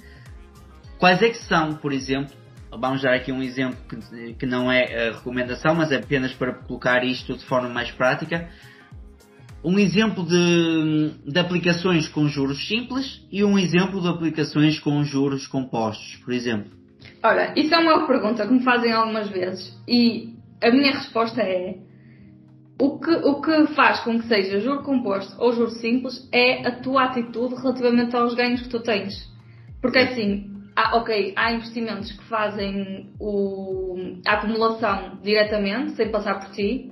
Quais 0.98 1.22
é 1.22 1.30
que 1.30 1.38
são, 1.38 1.76
por 1.76 1.94
exemplo, 1.94 2.34
vamos 2.72 3.02
dar 3.02 3.14
aqui 3.14 3.32
um 3.32 3.44
exemplo 3.44 3.78
que, 3.88 4.34
que 4.34 4.46
não 4.46 4.72
é 4.72 5.10
a 5.10 5.12
recomendação, 5.14 5.76
mas 5.76 5.92
é 5.92 5.98
apenas 5.98 6.34
para 6.34 6.54
colocar 6.54 7.04
isto 7.04 7.36
de 7.36 7.46
forma 7.46 7.70
mais 7.70 7.92
prática. 7.92 8.50
Um 9.64 9.78
exemplo 9.78 10.26
de, 10.26 11.12
de 11.26 11.40
aplicações 11.40 12.08
com 12.08 12.28
juros 12.28 12.68
simples 12.68 13.26
e 13.32 13.44
um 13.44 13.58
exemplo 13.58 14.02
de 14.02 14.08
aplicações 14.08 14.80
com 14.80 15.04
juros 15.04 15.46
compostos, 15.48 16.16
por 16.24 16.34
exemplo. 16.34 16.72
Ora, 17.24 17.54
isso 17.56 17.74
é 17.74 17.78
uma 17.78 18.08
pergunta 18.08 18.46
que 18.46 18.54
me 18.54 18.64
fazem 18.64 18.92
algumas 18.92 19.30
vezes 19.30 19.76
e 19.88 20.37
a 20.62 20.72
minha 20.72 20.92
resposta 20.92 21.42
é 21.42 21.78
o 22.80 23.00
que, 23.00 23.12
o 23.12 23.42
que 23.42 23.68
faz 23.74 24.02
com 24.02 24.20
que 24.20 24.28
seja 24.28 24.60
juro 24.60 24.84
composto 24.84 25.36
ou 25.42 25.52
juro 25.54 25.72
simples 25.72 26.28
é 26.32 26.68
a 26.68 26.80
tua 26.80 27.06
atitude 27.06 27.56
relativamente 27.56 28.16
aos 28.16 28.36
ganhos 28.36 28.62
que 28.62 28.70
tu 28.70 28.80
tens. 28.80 29.14
Porque 29.82 29.98
assim, 29.98 30.52
há, 30.76 30.96
ok, 30.98 31.34
há 31.36 31.52
investimentos 31.54 32.12
que 32.12 32.24
fazem 32.26 33.10
o, 33.20 33.96
a 34.28 34.34
acumulação 34.34 35.20
diretamente, 35.24 35.94
sem 35.94 36.10
passar 36.10 36.40
por 36.40 36.52
ti. 36.52 36.92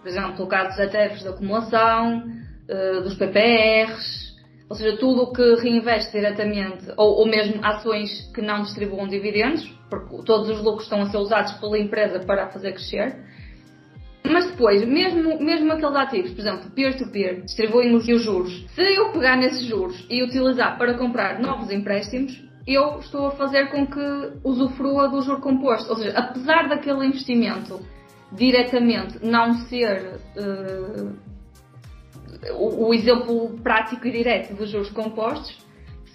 Por 0.00 0.08
exemplo, 0.08 0.44
o 0.44 0.48
caso 0.48 0.70
dos 0.70 0.78
ETFs 0.78 1.22
de 1.22 1.28
acumulação, 1.28 2.24
eh, 2.68 3.00
dos 3.02 3.14
PPRs, 3.14 4.31
ou 4.72 4.76
seja, 4.76 4.96
tudo 4.96 5.24
o 5.24 5.32
que 5.34 5.56
reinveste 5.56 6.12
diretamente, 6.12 6.90
ou, 6.96 7.18
ou 7.18 7.26
mesmo 7.26 7.62
ações 7.62 8.30
que 8.34 8.40
não 8.40 8.62
distribuam 8.62 9.06
dividendos, 9.06 9.62
porque 9.90 10.24
todos 10.24 10.48
os 10.48 10.62
lucros 10.64 10.84
estão 10.84 11.02
a 11.02 11.10
ser 11.10 11.18
usados 11.18 11.52
pela 11.60 11.78
empresa 11.78 12.20
para 12.20 12.48
fazer 12.48 12.72
crescer. 12.72 13.18
Mas 14.24 14.50
depois, 14.50 14.82
mesmo, 14.88 15.38
mesmo 15.42 15.70
aqueles 15.74 15.94
ativos, 15.94 16.30
por 16.30 16.40
exemplo, 16.40 16.70
peer-to-peer, 16.70 17.42
distribuem 17.42 17.94
os 17.94 18.08
os 18.08 18.22
juros. 18.22 18.64
Se 18.74 18.80
eu 18.80 19.12
pegar 19.12 19.36
nesses 19.36 19.66
juros 19.66 20.06
e 20.08 20.22
utilizar 20.22 20.78
para 20.78 20.94
comprar 20.94 21.38
novos 21.38 21.70
empréstimos, 21.70 22.42
eu 22.66 22.98
estou 22.98 23.26
a 23.26 23.32
fazer 23.32 23.66
com 23.66 23.86
que 23.86 24.32
usufrua 24.42 25.06
do 25.08 25.20
juro 25.20 25.42
composto. 25.42 25.90
Ou 25.90 25.98
seja, 25.98 26.16
apesar 26.16 26.66
daquele 26.70 27.04
investimento 27.04 27.78
diretamente 28.34 29.18
não 29.22 29.52
ser 29.66 30.18
eh, 30.34 31.31
o, 32.50 32.88
o 32.88 32.94
exemplo 32.94 33.58
prático 33.62 34.06
e 34.06 34.10
direto 34.10 34.54
dos 34.54 34.70
juros 34.70 34.90
compostos, 34.90 35.56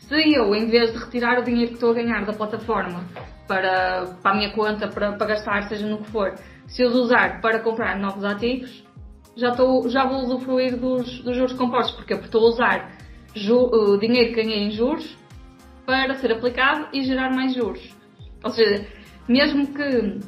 se 0.07 0.34
eu, 0.36 0.53
em 0.55 0.67
vez 0.67 0.91
de 0.93 0.98
retirar 1.00 1.39
o 1.39 1.43
dinheiro 1.43 1.69
que 1.69 1.74
estou 1.75 1.91
a 1.91 1.93
ganhar 1.93 2.25
da 2.25 2.34
plataforma 2.34 3.03
para, 3.48 4.15
para 4.22 4.31
a 4.31 4.36
minha 4.36 4.51
conta, 4.51 4.88
para, 4.88 5.13
para 5.13 5.27
gastar, 5.27 5.67
seja 5.67 5.88
no 5.88 6.00
que 6.00 6.12
for, 6.12 6.36
se 6.67 6.81
eu 6.81 6.89
usar 6.89 7.41
para 7.41 7.60
comprar 7.60 7.98
novos 7.98 8.24
ativos, 8.24 8.84
já, 9.36 9.50
estou, 9.50 9.88
já 9.89 10.05
vou 10.05 10.24
usufruir 10.24 10.77
dos, 10.77 11.22
dos 11.24 11.36
juros 11.36 11.53
compostos. 11.53 11.96
Porque 11.96 12.13
estou 12.13 12.46
a 12.46 12.50
usar 12.50 12.91
ju- 13.36 13.69
o 13.72 13.98
dinheiro 13.98 14.34
que 14.34 14.43
ganhei 14.43 14.63
em 14.63 14.72
juros 14.72 15.17
para 15.86 16.15
ser 16.15 16.31
aplicado 16.31 16.88
e 16.93 17.03
gerar 17.03 17.29
mais 17.34 17.53
juros. 17.53 17.96
Ou 18.43 18.50
seja, 18.51 18.86
mesmo 19.27 19.67
que 19.74 20.19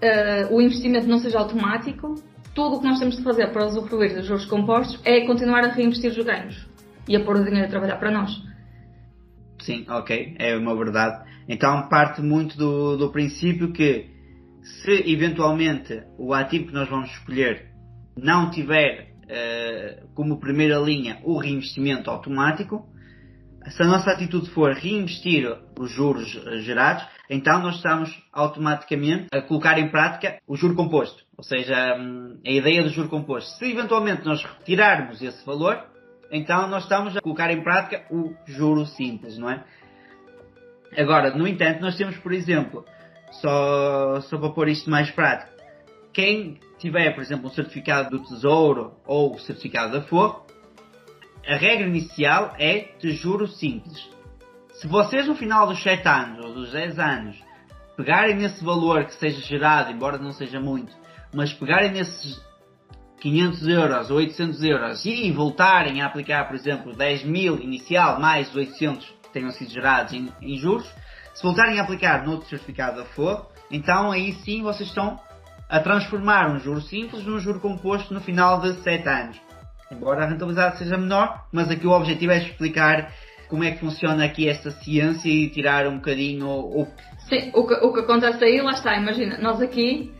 eh, 0.00 0.46
o 0.50 0.60
investimento 0.60 1.06
não 1.08 1.18
seja 1.18 1.38
automático, 1.38 2.14
tudo 2.54 2.76
o 2.76 2.80
que 2.80 2.86
nós 2.86 2.98
temos 2.98 3.16
de 3.16 3.22
fazer 3.22 3.48
para 3.48 3.66
usufruir 3.66 4.14
dos 4.14 4.26
juros 4.26 4.44
compostos 4.46 5.00
é 5.04 5.26
continuar 5.26 5.64
a 5.64 5.72
reinvestir 5.72 6.10
os 6.10 6.24
ganhos 6.24 6.66
e 7.08 7.16
a 7.16 7.24
pôr 7.24 7.36
o 7.36 7.44
dinheiro 7.44 7.66
a 7.66 7.70
trabalhar 7.70 7.96
para 7.96 8.10
nós. 8.10 8.30
Sim, 9.60 9.84
ok, 9.88 10.36
é 10.38 10.56
uma 10.56 10.76
verdade. 10.76 11.24
Então 11.48 11.88
parte 11.88 12.22
muito 12.22 12.56
do, 12.56 12.96
do 12.96 13.10
princípio 13.10 13.72
que 13.72 14.06
se 14.62 15.10
eventualmente 15.10 16.02
o 16.18 16.32
ativo 16.32 16.68
que 16.68 16.72
nós 16.72 16.88
vamos 16.88 17.10
escolher 17.10 17.70
não 18.16 18.50
tiver 18.50 19.14
eh, 19.28 20.02
como 20.14 20.38
primeira 20.38 20.78
linha 20.78 21.18
o 21.24 21.36
reinvestimento 21.36 22.10
automático, 22.10 22.86
se 23.68 23.82
a 23.82 23.86
nossa 23.86 24.10
atitude 24.10 24.50
for 24.50 24.72
reinvestir 24.72 25.46
os 25.78 25.90
juros 25.90 26.28
gerados, 26.62 27.04
então 27.34 27.60
nós 27.60 27.76
estamos 27.76 28.16
automaticamente 28.32 29.26
a 29.32 29.42
colocar 29.42 29.78
em 29.78 29.88
prática 29.88 30.38
o 30.46 30.56
juro 30.56 30.74
composto. 30.74 31.24
Ou 31.36 31.42
seja, 31.42 31.96
hum, 31.98 32.38
a 32.46 32.50
ideia 32.50 32.82
do 32.82 32.90
juro 32.90 33.08
composto. 33.08 33.50
Se 33.58 33.70
eventualmente 33.70 34.24
nós 34.24 34.42
retirarmos 34.42 35.20
esse 35.20 35.44
valor, 35.44 35.84
então 36.30 36.68
nós 36.68 36.84
estamos 36.84 37.16
a 37.16 37.20
colocar 37.20 37.50
em 37.50 37.62
prática 37.62 38.04
o 38.10 38.34
juro 38.46 38.86
simples, 38.86 39.36
não 39.36 39.50
é? 39.50 39.64
Agora, 40.96 41.36
no 41.36 41.46
entanto, 41.46 41.80
nós 41.80 41.96
temos, 41.96 42.16
por 42.18 42.32
exemplo, 42.32 42.84
só, 43.40 44.20
só 44.22 44.38
para 44.38 44.50
pôr 44.50 44.68
isto 44.68 44.88
mais 44.88 45.10
prático, 45.10 45.52
quem 46.12 46.60
tiver, 46.78 47.12
por 47.14 47.22
exemplo, 47.22 47.48
um 47.48 47.52
certificado 47.52 48.10
do 48.10 48.24
Tesouro 48.24 48.94
ou 49.04 49.36
certificado 49.40 49.92
da 49.92 50.02
Forro, 50.02 50.46
a 51.46 51.56
regra 51.56 51.86
inicial 51.86 52.54
é 52.58 52.92
de 53.00 53.12
juro 53.12 53.48
simples. 53.48 54.13
Se 54.74 54.88
vocês 54.88 55.28
no 55.28 55.36
final 55.36 55.68
dos 55.68 55.80
7 55.82 56.06
anos 56.08 56.44
ou 56.44 56.52
dos 56.52 56.72
10 56.72 56.98
anos 56.98 57.36
pegarem 57.96 58.34
nesse 58.34 58.62
valor 58.64 59.04
que 59.04 59.14
seja 59.14 59.40
gerado, 59.40 59.92
embora 59.92 60.18
não 60.18 60.32
seja 60.32 60.58
muito, 60.58 60.92
mas 61.32 61.52
pegarem 61.52 61.92
nesses 61.92 62.42
500 63.20 63.68
euros 63.68 64.10
ou 64.10 64.16
800 64.16 64.62
euros 64.64 65.06
e 65.06 65.30
voltarem 65.30 66.02
a 66.02 66.06
aplicar, 66.06 66.48
por 66.48 66.56
exemplo, 66.56 66.92
10 66.92 67.24
mil 67.24 67.56
inicial 67.60 68.20
mais 68.20 68.48
os 68.48 68.56
800 68.56 69.06
que 69.22 69.32
tenham 69.32 69.50
sido 69.50 69.70
gerados 69.70 70.12
em, 70.12 70.32
em 70.42 70.58
juros, 70.58 70.86
se 71.32 71.42
voltarem 71.42 71.78
a 71.78 71.82
aplicar 71.84 72.24
no 72.24 72.32
outro 72.32 72.48
certificado 72.48 72.96
da 72.96 73.04
FOR, 73.04 73.46
então 73.70 74.10
aí 74.10 74.32
sim 74.44 74.62
vocês 74.62 74.88
estão 74.88 75.20
a 75.68 75.78
transformar 75.78 76.50
um 76.50 76.58
juro 76.58 76.80
simples 76.80 77.24
num 77.24 77.38
juro 77.38 77.60
composto 77.60 78.12
no 78.12 78.20
final 78.20 78.60
de 78.60 78.74
7 78.82 79.08
anos. 79.08 79.40
Embora 79.90 80.24
a 80.24 80.28
rentabilidade 80.28 80.78
seja 80.78 80.96
menor, 80.96 81.46
mas 81.52 81.70
aqui 81.70 81.86
o 81.86 81.92
objetivo 81.92 82.32
é 82.32 82.38
explicar 82.38 83.12
como 83.48 83.64
é 83.64 83.72
que 83.72 83.78
funciona 83.78 84.24
aqui 84.24 84.48
esta 84.48 84.70
ciência 84.70 85.28
e 85.28 85.48
tirar 85.50 85.86
um 85.86 85.96
bocadinho 85.96 86.46
o, 86.48 86.86
Sim, 87.28 87.50
o 87.54 87.66
que, 87.66 87.74
o 87.74 87.92
que 87.92 88.00
acontece 88.00 88.42
aí, 88.44 88.60
lá 88.60 88.72
está, 88.72 88.96
imagina, 88.96 89.38
nós 89.38 89.60
aqui, 89.60 90.12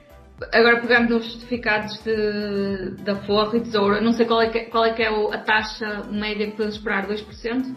agora 0.53 0.81
pegamos 0.81 1.11
nos 1.11 1.33
certificados 1.33 2.03
de, 2.03 3.03
da 3.03 3.17
Forra 3.17 3.59
e 3.59 3.61
Tesouro, 3.61 4.03
não 4.03 4.13
sei 4.13 4.27
qual 4.27 4.41
é 4.43 4.49
que, 4.49 4.59
é- 4.59 4.65
qual 4.65 4.85
é, 4.85 4.93
que 4.93 5.03
é 5.03 5.09
a 5.09 5.39
taxa 5.39 6.05
média 6.11 6.47
que 6.47 6.53
podemos 6.53 6.77
esperar, 6.77 7.07
2%? 7.07 7.77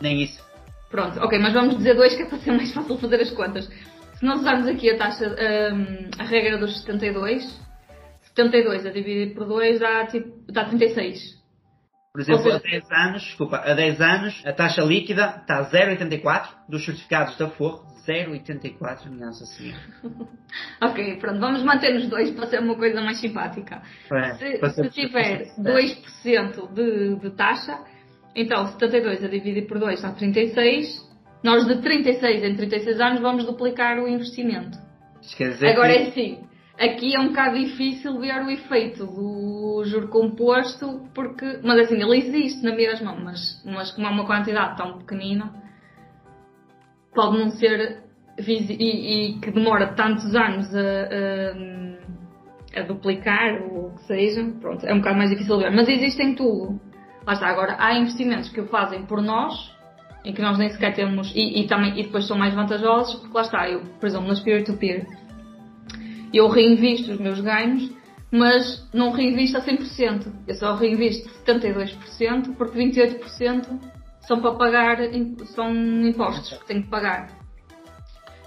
nem 0.00 0.22
isso. 0.22 0.46
Pronto, 0.90 1.18
ok, 1.20 1.38
mas 1.38 1.52
vamos 1.52 1.76
dizer 1.76 1.94
2 1.94 2.16
que 2.16 2.22
é 2.22 2.26
para 2.26 2.38
ser 2.38 2.52
mais 2.52 2.72
fácil 2.72 2.96
fazer 2.98 3.20
as 3.20 3.30
contas. 3.30 3.66
Se 4.14 4.24
nós 4.24 4.40
usarmos 4.40 4.66
aqui 4.66 4.90
a 4.90 4.96
taxa, 4.96 5.28
hum, 5.28 6.10
a 6.18 6.24
regra 6.24 6.58
dos 6.58 6.80
72, 6.80 7.44
72 8.34 8.86
a 8.86 8.90
dividir 8.90 9.34
por 9.34 9.46
2 9.46 9.80
dá, 9.80 10.06
tipo, 10.06 10.28
dá 10.50 10.64
36. 10.64 11.37
Por 12.12 12.22
exemplo, 12.22 12.42
seja- 12.44 12.56
a 12.56 12.60
10 12.60 12.90
anos, 12.90 13.22
desculpa, 13.22 13.56
a 13.58 13.74
10 13.74 14.00
anos 14.00 14.42
a 14.46 14.52
taxa 14.52 14.82
líquida 14.82 15.36
está 15.40 15.58
a 15.58 15.64
0,84 15.70 16.48
dos 16.68 16.84
certificados 16.84 17.36
da 17.36 17.48
Forro, 17.48 17.86
0,84, 18.06 19.10
minha 19.10 19.26
nossa 19.26 19.44
senhora. 19.44 19.80
Ok, 20.80 21.16
pronto, 21.18 21.38
vamos 21.38 21.62
manter 21.62 21.92
nos 21.94 22.08
dois 22.08 22.30
para 22.30 22.46
ser 22.46 22.60
uma 22.60 22.74
coisa 22.74 23.00
mais 23.02 23.18
simpática. 23.20 23.82
É, 24.10 24.34
Se, 24.34 24.70
se 24.82 24.90
tiver 24.90 25.52
2% 25.58 26.72
de, 26.72 27.16
de 27.16 27.30
taxa, 27.30 27.78
então 28.34 28.66
72 28.68 29.22
a 29.24 29.28
dividir 29.28 29.66
por 29.66 29.78
2 29.78 30.00
dá 30.00 30.10
36. 30.12 31.06
Nós 31.44 31.66
de 31.66 31.76
36 31.80 32.42
em 32.42 32.56
36 32.56 33.00
anos 33.00 33.20
vamos 33.20 33.44
duplicar 33.44 33.98
o 33.98 34.08
investimento. 34.08 34.76
Isto 35.20 35.36
quer 35.36 35.50
dizer 35.50 35.68
Agora 35.68 35.92
que- 35.92 35.98
é 35.98 36.08
assim, 36.08 36.47
aqui 36.78 37.16
é 37.16 37.20
um 37.20 37.28
bocado 37.28 37.58
difícil 37.58 38.18
ver 38.18 38.42
o 38.42 38.50
efeito 38.50 39.06
do 39.06 39.82
juro 39.84 40.08
composto, 40.08 41.08
porque, 41.14 41.60
mas 41.62 41.80
assim, 41.80 42.00
ele 42.00 42.18
existe 42.18 42.62
na 42.62 42.74
mesma, 42.74 43.14
mas, 43.14 43.62
mas 43.64 43.90
como 43.92 44.06
é 44.06 44.10
uma 44.10 44.26
quantidade 44.26 44.76
tão 44.76 44.98
pequenina, 44.98 45.52
pode 47.14 47.38
não 47.38 47.50
ser 47.50 48.02
e, 48.46 49.32
e 49.32 49.40
que 49.40 49.50
demora 49.50 49.94
tantos 49.94 50.34
anos 50.34 50.72
a, 50.74 50.80
a, 52.76 52.80
a 52.80 52.82
duplicar 52.84 53.62
ou 53.62 53.88
o 53.88 53.94
que 53.94 54.04
seja, 54.04 54.44
pronto, 54.60 54.86
é 54.86 54.94
um 54.94 54.98
bocado 54.98 55.18
mais 55.18 55.30
difícil 55.30 55.56
de 55.56 55.64
ver. 55.64 55.70
Mas 55.74 55.88
existem 55.88 56.34
tudo. 56.34 56.80
Lá 57.26 57.32
está, 57.32 57.48
agora 57.48 57.76
há 57.78 57.94
investimentos 57.94 58.48
que 58.50 58.60
o 58.60 58.68
fazem 58.68 59.04
por 59.04 59.20
nós, 59.20 59.76
em 60.24 60.32
que 60.32 60.40
nós 60.40 60.56
nem 60.58 60.70
sequer 60.70 60.94
temos, 60.94 61.32
e, 61.34 61.60
e 61.60 61.66
também, 61.66 61.98
e 61.98 62.04
depois 62.04 62.26
são 62.26 62.38
mais 62.38 62.54
vantajosos, 62.54 63.16
porque 63.20 63.34
lá 63.34 63.42
está, 63.42 63.68
eu, 63.68 63.80
por 63.98 64.06
exemplo, 64.06 64.28
nas 64.28 64.40
peer-to-peer, 64.40 65.06
eu 66.32 66.48
reinvisto 66.48 67.12
os 67.12 67.18
meus 67.18 67.40
ganhos, 67.40 67.90
mas 68.30 68.88
não 68.92 69.10
reinvisto 69.10 69.56
a 69.56 69.62
100%. 69.62 70.32
Eu 70.46 70.54
só 70.54 70.74
reinvisto 70.74 71.28
72%, 71.46 72.54
porque 72.56 72.78
28% 72.78 73.80
são 74.26 74.40
para 74.40 74.54
pagar, 74.54 74.98
são 75.54 75.72
impostos 76.06 76.58
que 76.58 76.66
tenho 76.66 76.82
que 76.82 76.90
pagar. 76.90 77.30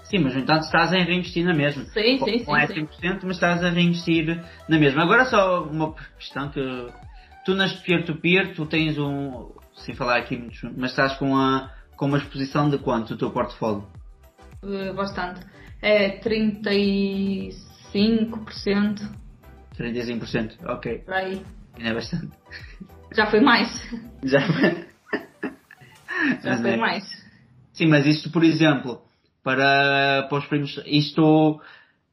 Sim, 0.04 0.18
mas 0.18 0.34
no 0.34 0.40
entanto 0.40 0.64
estás 0.64 0.92
a 0.92 0.96
reinvestir 0.96 1.44
na 1.44 1.54
mesma. 1.54 1.84
Sim, 1.86 2.18
Com- 2.18 2.26
sim, 2.26 2.44
Não 2.46 2.54
sim, 2.54 2.60
é 2.60 2.66
sim. 2.66 2.86
100%, 2.86 3.20
mas 3.24 3.36
estás 3.36 3.64
a 3.64 3.70
reinvestir 3.70 4.44
na 4.68 4.78
mesma. 4.78 5.02
Agora 5.02 5.24
só 5.24 5.64
uma 5.64 5.94
questão 6.18 6.50
que 6.50 6.60
tu 7.44 7.54
nas 7.54 7.72
peer-to-peer, 7.80 8.54
tu 8.54 8.66
tens 8.66 8.98
um, 8.98 9.50
sem 9.74 9.94
falar 9.94 10.18
aqui 10.18 10.36
muito, 10.36 10.70
mas 10.76 10.90
estás 10.90 11.14
com, 11.16 11.34
a, 11.34 11.70
com 11.96 12.06
uma 12.06 12.18
exposição 12.18 12.68
de 12.68 12.78
quanto 12.78 13.14
o 13.14 13.16
teu 13.16 13.30
portfólio? 13.30 13.86
Uh, 14.62 14.92
bastante. 14.94 15.40
É 15.80 16.10
35%. 17.92 19.00
35%, 19.78 20.52
ok. 20.66 20.98
Por 20.98 21.14
aí. 21.14 21.42
Ainda 21.76 21.90
é 21.90 21.94
bastante. 21.94 22.28
Já 23.14 23.26
foi 23.26 23.40
mais. 23.40 23.68
Já 24.22 24.40
Já 26.42 26.58
foi 26.58 26.76
mais. 26.76 27.04
Sim, 27.72 27.86
mas 27.86 28.06
isto, 28.06 28.30
por 28.30 28.44
exemplo, 28.44 29.02
para, 29.42 30.26
para 30.28 30.38
os 30.38 30.46
primos, 30.46 30.80
isto 30.86 31.60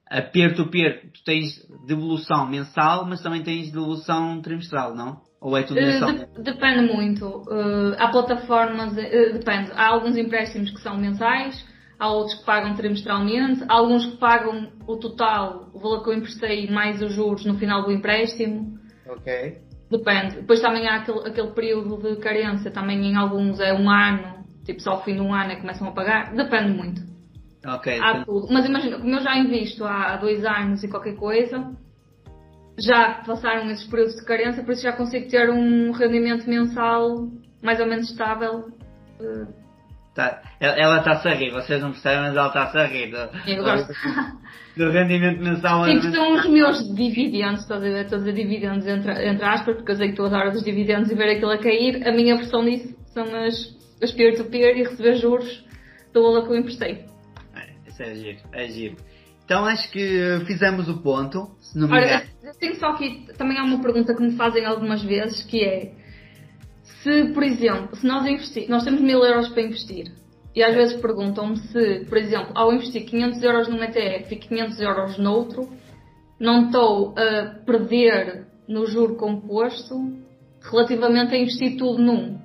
a 0.09 0.21
peer-to-peer, 0.21 1.11
tu 1.13 1.23
tens 1.23 1.65
devolução 1.85 2.47
mensal, 2.47 3.05
mas 3.05 3.21
também 3.21 3.43
tens 3.43 3.71
devolução 3.71 4.41
trimestral, 4.41 4.95
não? 4.95 5.21
Ou 5.39 5.55
é 5.55 5.63
tudo 5.63 5.79
mensal? 5.79 6.09
Uh, 6.09 6.13
de- 6.13 6.43
depende 6.43 6.93
muito. 6.93 7.25
Uh, 7.27 7.95
há 7.97 8.07
plataformas, 8.09 8.93
uh, 8.93 9.33
depende. 9.33 9.71
Há 9.73 9.87
alguns 9.87 10.17
empréstimos 10.17 10.71
que 10.71 10.81
são 10.81 10.97
mensais, 10.97 11.63
há 11.99 12.09
outros 12.09 12.39
que 12.39 12.45
pagam 12.45 12.73
trimestralmente, 12.75 13.63
há 13.67 13.73
alguns 13.73 14.05
que 14.05 14.17
pagam 14.17 14.71
o 14.87 14.95
total, 14.97 15.69
o 15.73 15.79
valor 15.79 16.03
que 16.03 16.09
eu 16.09 16.13
emprestei 16.13 16.69
mais 16.71 17.01
os 17.01 17.13
juros 17.13 17.45
no 17.45 17.57
final 17.57 17.83
do 17.83 17.91
empréstimo. 17.91 18.79
Ok. 19.07 19.57
Depende. 19.91 20.35
Depois 20.37 20.61
também 20.61 20.87
há 20.87 20.97
aquele, 20.97 21.27
aquele 21.27 21.51
período 21.51 21.97
de 21.97 22.21
carência, 22.21 22.71
também 22.71 23.03
em 23.05 23.15
alguns 23.15 23.59
é 23.59 23.73
um 23.73 23.89
ano, 23.89 24.45
tipo 24.63 24.79
só 24.81 24.91
ao 24.91 25.03
fim 25.03 25.15
de 25.15 25.21
um 25.21 25.33
ano 25.33 25.51
é 25.51 25.55
que 25.55 25.61
começam 25.61 25.87
a 25.87 25.91
pagar. 25.91 26.33
Depende 26.33 26.71
muito. 26.71 27.01
Ok. 27.65 27.99
Há 27.99 28.11
então- 28.11 28.23
tudo. 28.23 28.47
Mas 28.53 28.65
imagina, 28.65 28.97
como 28.97 29.13
eu 29.13 29.21
já 29.21 29.37
invisto 29.37 29.83
há 29.83 30.15
dois 30.17 30.45
anos 30.45 30.83
e 30.83 30.87
qualquer 30.87 31.15
coisa, 31.15 31.75
já 32.77 33.15
passaram 33.25 33.69
esses 33.71 33.85
períodos 33.87 34.15
de 34.15 34.23
carência, 34.23 34.63
por 34.63 34.71
isso 34.71 34.83
já 34.83 34.93
consigo 34.93 35.29
ter 35.29 35.49
um 35.49 35.91
rendimento 35.91 36.47
mensal 36.49 37.27
mais 37.61 37.79
ou 37.79 37.87
menos 37.87 38.09
estável. 38.09 38.69
Eh, 39.19 39.47
Tá. 40.19 40.41
Ela- 40.59 40.97
está-se 40.99 41.27
a 41.29 41.33
rir, 41.33 41.51
vocês 41.51 41.81
não 41.81 41.91
percebem, 41.91 42.19
mas 42.21 42.35
ela 42.35 42.47
está-se 42.47 42.77
a 42.77 42.85
rir. 42.85 43.11
Do, 43.11 43.17
Eu 43.49 43.63
gosto. 43.63 43.93
do 44.75 44.91
rendimento 44.91 45.41
mensal. 45.41 45.85
Tipo, 45.85 46.11
são 46.11 46.33
os 46.35 46.45
meus 46.49 46.95
dividendos, 46.95 47.61
estás 47.61 47.81
a 47.81 47.85
ver? 47.85 48.03
Estou 48.03 48.17
a 48.17 48.19
dizer 48.19 48.33
dividendos 48.33 48.85
entre, 48.85 49.11
entre 49.27 49.45
aspas, 49.45 49.75
porque 49.77 49.91
eu 49.91 49.95
sei 49.95 50.09
que 50.09 50.15
tu 50.15 50.25
adoras 50.25 50.55
os 50.57 50.63
dividendos 50.63 51.09
e 51.09 51.15
ver 51.15 51.35
aquilo 51.37 51.51
a 51.51 51.57
cair. 51.57 52.05
A 52.07 52.11
minha 52.11 52.35
versão 52.35 52.65
disso 52.65 52.93
são 53.13 53.23
as, 53.23 53.55
as 54.03 54.11
peer-to-peer 54.11 54.77
e 54.77 54.83
receber 54.83 55.15
juros 55.15 55.63
do 56.13 56.21
valor 56.21 56.43
que 56.45 56.51
eu 56.53 56.57
emprestei. 56.57 57.05
É, 57.55 57.89
Isso 57.89 58.03
é 58.03 58.15
giro, 58.15 58.39
é 58.53 58.67
giro. 58.67 58.95
Então 59.45 59.65
acho 59.65 59.89
que 59.91 60.41
fizemos 60.45 60.87
o 60.89 61.01
ponto, 61.01 61.47
se 61.61 61.79
não 61.79 61.87
me 61.87 61.93
Ora, 61.95 62.05
engano. 62.05 62.23
eu 62.43 62.53
tenho 62.59 62.75
só 62.75 62.87
aqui, 62.89 63.25
também 63.37 63.57
há 63.57 63.63
uma 63.63 63.81
pergunta 63.81 64.13
que 64.13 64.21
me 64.21 64.35
fazem 64.35 64.63
algumas 64.65 65.01
vezes, 65.01 65.43
que 65.43 65.63
é, 65.63 65.91
se, 67.03 67.33
por 67.33 67.43
exemplo, 67.43 67.95
se 67.95 68.05
nós 68.05 68.25
investir, 68.25 68.69
nós 68.69 68.83
temos 68.83 69.01
mil 69.01 69.23
euros 69.23 69.49
para 69.49 69.61
investir, 69.61 70.11
e 70.55 70.63
às 70.63 70.75
vezes 70.75 70.99
perguntam-me 70.99 71.57
se, 71.57 72.05
por 72.05 72.17
exemplo, 72.17 72.51
ao 72.55 72.73
investir 72.73 73.05
500 73.05 73.43
euros 73.43 73.67
num 73.67 73.83
ETF 73.83 74.33
e 74.33 74.37
500 74.37 74.81
euros 74.81 75.17
noutro, 75.17 75.69
não 76.39 76.65
estou 76.65 77.13
a 77.17 77.63
perder 77.65 78.47
no 78.67 78.85
juro 78.85 79.15
composto 79.15 79.95
relativamente 80.61 81.33
a 81.33 81.37
investir 81.37 81.77
tudo 81.77 82.01
num. 82.01 82.39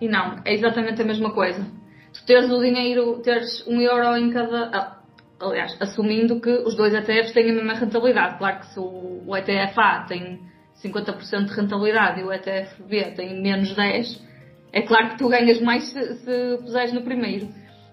E 0.00 0.08
não, 0.08 0.40
é 0.44 0.54
exatamente 0.54 1.00
a 1.00 1.04
mesma 1.04 1.32
coisa. 1.32 1.64
Tu 2.12 2.24
teres 2.26 2.50
o 2.50 2.60
dinheiro, 2.60 3.20
teres 3.22 3.66
um 3.66 3.80
euro 3.80 4.16
em 4.16 4.30
cada. 4.30 4.70
ah, 4.72 5.02
aliás, 5.40 5.76
assumindo 5.80 6.40
que 6.40 6.50
os 6.50 6.74
dois 6.76 6.94
ETFs 6.94 7.32
têm 7.32 7.50
a 7.50 7.54
mesma 7.54 7.74
rentabilidade. 7.74 8.38
Claro 8.38 8.60
que 8.60 8.66
se 8.66 8.78
o, 8.78 9.22
o 9.26 9.36
ETF 9.36 9.78
A 9.78 10.04
tem 10.04 10.40
50% 10.84 11.46
de 11.46 11.54
rentabilidade 11.54 12.20
e 12.20 12.24
o 12.24 12.32
ETF 12.32 12.82
B 12.82 13.02
tem 13.12 13.40
menos 13.40 13.74
10%, 13.74 14.20
é 14.72 14.82
claro 14.82 15.10
que 15.10 15.18
tu 15.18 15.28
ganhas 15.28 15.60
mais 15.60 15.84
se, 15.84 16.14
se 16.16 16.58
puseres 16.58 16.92
no 16.92 17.02
primeiro. 17.02 17.48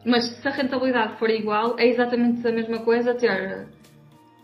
Mas 0.06 0.26
se 0.26 0.48
a 0.48 0.52
rentabilidade 0.52 1.18
for 1.18 1.30
igual, 1.30 1.80
é 1.80 1.88
exatamente 1.88 2.46
a 2.46 2.52
mesma 2.52 2.80
coisa 2.80 3.14
ter 3.14 3.68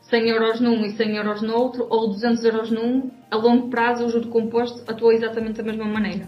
100 0.03 0.29
euros 0.29 0.61
num 0.61 0.85
e 0.85 0.91
100 0.91 1.17
euros 1.17 1.41
no 1.41 1.53
outro, 1.53 1.85
ou 1.89 2.07
200 2.07 2.43
euros 2.45 2.71
num, 2.71 3.11
a 3.29 3.35
longo 3.35 3.69
prazo 3.69 4.05
o 4.05 4.09
juro 4.09 4.29
composto 4.29 4.89
atua 4.89 5.13
exatamente 5.13 5.57
da 5.57 5.63
mesma 5.63 5.85
maneira. 5.85 6.27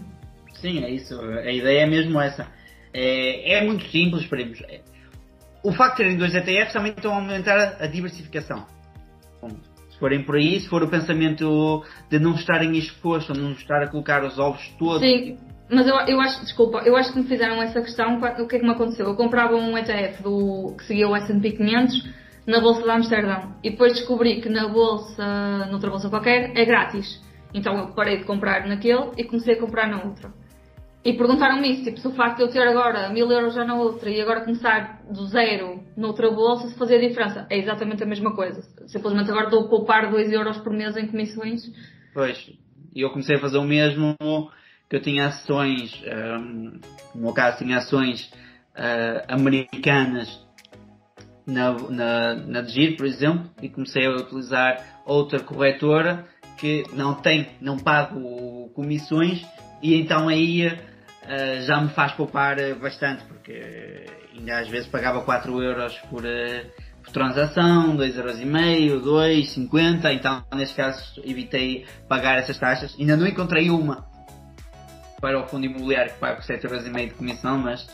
Sim, 0.54 0.84
é 0.84 0.90
isso. 0.90 1.18
A 1.20 1.50
ideia 1.50 1.80
é 1.80 1.86
mesmo 1.86 2.20
essa. 2.20 2.46
É, 2.92 3.54
é 3.54 3.64
muito 3.64 3.84
simples, 3.86 4.26
primos. 4.26 4.62
O 5.64 5.72
facto 5.72 5.96
de 5.96 6.02
terem 6.04 6.18
dois 6.18 6.34
ETFs 6.34 6.72
também 6.72 6.92
estão 6.92 7.12
a 7.12 7.16
aumentar 7.16 7.76
a 7.80 7.86
diversificação. 7.86 8.66
Forem 10.02 10.24
por 10.24 10.34
aí, 10.34 10.58
se 10.58 10.68
for 10.68 10.82
o 10.82 10.88
pensamento 10.88 11.84
de 12.10 12.18
não 12.18 12.34
estarem 12.34 12.76
expostos, 12.76 13.38
não 13.38 13.52
estar 13.52 13.84
a 13.84 13.86
colocar 13.86 14.24
os 14.24 14.36
ovos 14.36 14.60
todos. 14.76 14.98
Sim, 14.98 15.38
mas 15.70 15.86
eu, 15.86 15.94
eu 15.94 16.20
acho, 16.20 16.40
desculpa, 16.40 16.78
eu 16.84 16.96
acho 16.96 17.12
que 17.12 17.20
me 17.20 17.24
fizeram 17.28 17.62
essa 17.62 17.80
questão, 17.80 18.18
o 18.18 18.48
que 18.48 18.56
é 18.56 18.58
que 18.58 18.64
me 18.64 18.72
aconteceu? 18.72 19.06
Eu 19.06 19.14
comprava 19.14 19.54
um 19.54 19.78
ETF 19.78 20.20
do, 20.20 20.74
que 20.76 20.86
seguia 20.86 21.08
o 21.08 21.14
S&P 21.14 21.52
500 21.52 22.10
na 22.48 22.58
Bolsa 22.58 22.82
de 22.82 22.90
Amsterdão 22.90 23.54
e 23.62 23.70
depois 23.70 23.92
descobri 23.92 24.40
que 24.40 24.48
na 24.48 24.66
Bolsa, 24.66 25.68
noutra 25.70 25.88
Bolsa 25.88 26.10
qualquer, 26.10 26.50
é 26.56 26.64
grátis. 26.64 27.22
Então 27.54 27.78
eu 27.78 27.86
parei 27.94 28.16
de 28.16 28.24
comprar 28.24 28.66
naquele 28.66 29.12
e 29.16 29.22
comecei 29.22 29.54
a 29.54 29.60
comprar 29.60 29.86
na 29.86 30.02
outra. 30.02 30.32
E 31.04 31.14
perguntaram-me 31.14 31.72
isso, 31.72 31.84
tipo, 31.84 31.98
se 31.98 32.06
o 32.06 32.12
facto 32.12 32.36
de 32.36 32.42
eu 32.44 32.48
ter 32.48 32.62
agora 32.62 33.08
mil 33.08 33.30
euros 33.30 33.54
já 33.54 33.64
na 33.64 33.74
outra 33.74 34.08
e 34.08 34.20
agora 34.20 34.42
começar 34.42 35.02
do 35.10 35.26
zero 35.26 35.82
noutra 35.96 36.30
bolsa, 36.30 36.68
se 36.68 36.78
fazia 36.78 37.00
diferença. 37.00 37.44
É 37.50 37.58
exatamente 37.58 38.04
a 38.04 38.06
mesma 38.06 38.36
coisa. 38.36 38.62
Simplesmente 38.86 39.28
agora 39.28 39.46
estou 39.46 39.66
a 39.66 39.68
poupar 39.68 40.10
2 40.10 40.30
euros 40.30 40.58
por 40.58 40.72
mês 40.72 40.96
em 40.96 41.08
comissões. 41.08 41.62
Pois, 42.14 42.52
e 42.94 43.00
eu 43.00 43.10
comecei 43.10 43.36
a 43.36 43.40
fazer 43.40 43.58
o 43.58 43.64
mesmo, 43.64 44.16
que 44.88 44.94
eu 44.94 45.02
tinha 45.02 45.26
ações, 45.26 45.92
hum, 46.06 46.78
no 47.14 47.22
meu 47.22 47.32
caso 47.32 47.58
tinha 47.58 47.78
ações 47.78 48.32
ah, 48.76 49.24
americanas 49.28 50.40
na, 51.46 51.72
na, 51.72 52.34
na 52.34 52.60
Degir, 52.60 52.96
por 52.96 53.06
exemplo, 53.06 53.50
e 53.60 53.68
comecei 53.68 54.06
a 54.06 54.10
utilizar 54.10 55.02
outra 55.04 55.40
corretora 55.40 56.26
que 56.58 56.84
não 56.92 57.14
tem, 57.14 57.48
não 57.60 57.76
pago 57.76 58.70
comissões 58.74 59.44
e 59.82 59.94
então 59.94 60.28
aí 60.28 60.78
ah, 61.28 61.60
já 61.60 61.80
me 61.80 61.88
faz 61.90 62.12
poupar 62.12 62.58
ah, 62.58 62.74
bastante, 62.74 63.24
porque 63.24 64.06
ainda 64.34 64.58
às 64.58 64.68
vezes 64.68 64.88
pagava 64.88 65.22
4 65.22 65.62
euros 65.62 65.96
por, 66.10 66.22
por 67.02 67.12
transação, 67.12 67.96
2 67.96 68.16
euros 68.16 68.40
e 68.40 68.44
meio, 68.44 69.00
2, 69.00 69.50
50, 69.50 70.12
então 70.12 70.44
neste 70.54 70.74
caso 70.74 71.20
evitei 71.24 71.86
pagar 72.08 72.38
essas 72.38 72.58
taxas. 72.58 72.96
Ainda 72.98 73.16
não 73.16 73.26
encontrei 73.26 73.70
uma 73.70 74.06
para 75.20 75.40
o 75.40 75.46
fundo 75.46 75.66
imobiliário 75.66 76.12
que 76.12 76.18
pago 76.18 76.42
7 76.42 76.64
euros 76.64 76.86
e 76.86 76.90
meio 76.90 77.08
de 77.08 77.14
comissão, 77.14 77.58
mas 77.58 77.86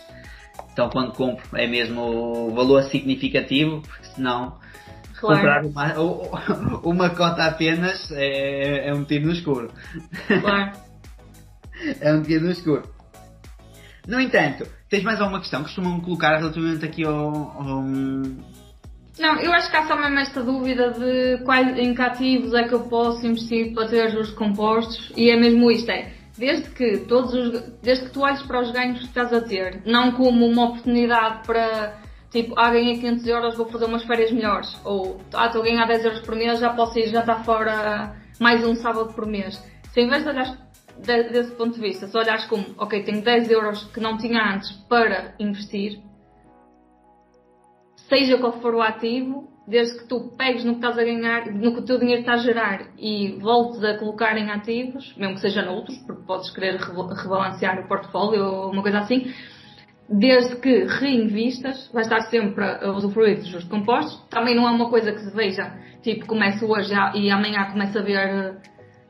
então 0.72 0.88
quando 0.88 1.12
compro 1.12 1.44
é 1.56 1.66
mesmo 1.66 2.00
o 2.00 2.54
valor 2.54 2.82
significativo, 2.84 3.82
porque 3.82 4.06
senão 4.14 4.58
comprar 5.20 5.64
uma, 5.64 5.92
uma 6.82 7.10
cota 7.10 7.44
apenas 7.44 8.10
é, 8.12 8.88
é 8.88 8.94
um 8.94 9.04
tiro 9.04 9.26
no 9.26 9.32
escuro. 9.32 9.70
Claro. 10.40 10.72
é 12.00 12.12
um 12.12 12.22
tiro 12.22 12.46
no 12.46 12.50
escuro. 12.50 12.97
No 14.08 14.18
entanto, 14.18 14.66
tens 14.88 15.04
mais 15.04 15.20
alguma 15.20 15.38
questão? 15.38 15.60
Que 15.60 15.66
costumam 15.66 16.00
colocar 16.00 16.38
relativamente 16.38 16.84
aqui 16.84 17.04
ao, 17.04 17.14
ao- 17.14 17.82
Não, 19.18 19.36
eu 19.40 19.52
acho 19.52 19.70
que 19.70 19.76
há 19.76 19.86
só 19.86 19.96
mesmo 19.96 20.18
esta 20.18 20.42
dúvida 20.42 20.90
de 20.92 21.44
quais, 21.44 21.76
em 21.78 21.94
que 21.94 22.00
ativos 22.00 22.54
é 22.54 22.64
que 22.66 22.72
eu 22.74 22.80
posso 22.88 23.26
investir 23.26 23.74
para 23.74 23.86
ter 23.86 24.10
juros 24.10 24.30
compostos. 24.30 25.12
E 25.14 25.30
é 25.30 25.36
mesmo 25.38 25.70
isto, 25.70 25.90
é 25.90 26.10
desde 26.38 26.70
que 26.70 26.98
todos 27.00 27.34
os, 27.34 27.60
desde 27.82 28.06
que 28.06 28.10
tu 28.12 28.20
olhes 28.22 28.40
para 28.42 28.60
os 28.62 28.70
ganhos 28.70 29.00
que 29.00 29.04
estás 29.06 29.32
a 29.32 29.40
ter, 29.42 29.82
não 29.84 30.12
como 30.12 30.46
uma 30.46 30.66
oportunidade 30.70 31.44
para 31.46 31.98
tipo, 32.30 32.54
ah, 32.56 32.70
ganhei 32.70 32.94
500 32.98 33.26
euros, 33.26 33.56
vou 33.56 33.66
fazer 33.66 33.86
umas 33.86 34.04
férias 34.04 34.30
melhores, 34.30 34.74
ou 34.84 35.20
ah, 35.34 35.46
estou 35.46 35.62
a 35.62 35.64
ganhar 35.64 35.84
10 35.86 36.04
euros 36.04 36.20
por 36.20 36.34
mês, 36.36 36.60
já 36.60 36.70
posso 36.70 36.98
ir 36.98 37.08
jantar 37.08 37.44
fora 37.44 38.14
mais 38.38 38.64
um 38.64 38.74
sábado 38.76 39.12
por 39.14 39.26
mês. 39.26 39.60
Se 39.92 40.00
em 40.00 40.08
vez 40.08 40.22
de 40.22 40.28
olhares 40.30 40.54
de- 41.04 41.28
desse 41.30 41.52
ponto 41.56 41.74
de 41.74 41.80
vista, 41.80 42.06
se 42.06 42.16
olhares 42.16 42.44
como, 42.46 42.64
ok, 42.78 43.02
tenho 43.02 43.22
10 43.22 43.50
euros 43.50 43.84
que 43.92 44.00
não 44.00 44.16
tinha 44.18 44.54
antes 44.54 44.70
para 44.88 45.34
investir, 45.38 46.00
seja 48.08 48.38
qual 48.38 48.60
for 48.60 48.74
o 48.74 48.82
ativo, 48.82 49.48
desde 49.66 49.98
que 49.98 50.08
tu 50.08 50.30
pegues 50.36 50.64
no 50.64 50.72
que 50.72 50.78
estás 50.78 50.98
a 50.98 51.04
ganhar, 51.04 51.46
no 51.52 51.72
que 51.74 51.80
o 51.80 51.84
teu 51.84 51.98
dinheiro 51.98 52.20
está 52.20 52.32
a 52.34 52.38
gerar 52.38 52.86
e 52.98 53.38
voltes 53.40 53.84
a 53.84 53.98
colocar 53.98 54.36
em 54.38 54.50
ativos, 54.50 55.14
mesmo 55.16 55.34
que 55.34 55.40
seja 55.40 55.62
noutros, 55.62 55.98
porque 56.06 56.22
podes 56.22 56.50
querer 56.50 56.76
reba- 56.76 57.14
rebalancear 57.14 57.78
o 57.78 57.86
portfólio 57.86 58.42
ou 58.44 58.72
uma 58.72 58.80
coisa 58.82 59.00
assim, 59.00 59.30
desde 60.08 60.56
que 60.56 60.84
reinvistas, 60.84 61.90
vais 61.92 62.06
estar 62.06 62.22
sempre 62.30 62.64
a 62.64 62.90
usufruir 62.92 63.36
dos 63.36 63.48
juros 63.48 63.68
compostos. 63.68 64.18
Também 64.30 64.54
não 64.56 64.66
é 64.66 64.70
uma 64.70 64.88
coisa 64.88 65.12
que 65.12 65.20
se 65.20 65.30
veja, 65.36 65.70
tipo, 66.02 66.26
começa 66.26 66.64
hoje 66.64 66.94
e 67.14 67.30
amanhã 67.30 67.70
começa 67.70 67.98
a 67.98 68.02
ver 68.02 68.56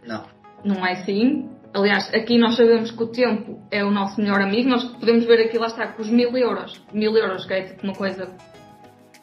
Não. 0.05 0.25
não 0.65 0.85
é 0.85 0.95
assim. 0.95 1.49
Aliás, 1.75 2.13
aqui 2.15 2.39
nós 2.39 2.57
sabemos 2.57 2.91
que 2.91 3.03
o 3.03 3.07
tempo 3.07 3.61
é 3.71 3.85
o 3.85 3.91
nosso 3.91 4.21
melhor 4.21 4.41
amigo. 4.41 4.69
Nós 4.69 4.85
podemos 4.85 5.25
ver 5.27 5.47
aqui, 5.47 5.59
lá 5.59 5.67
está, 5.67 5.87
com 5.89 6.03
os 6.03 6.11
mil 6.11 6.37
euros. 6.37 6.83
Mil 6.93 7.17
euros, 7.17 7.45
que 7.45 7.55
é 7.55 7.63
tipo 7.63 7.85
uma 7.85 7.95
coisa 7.95 8.27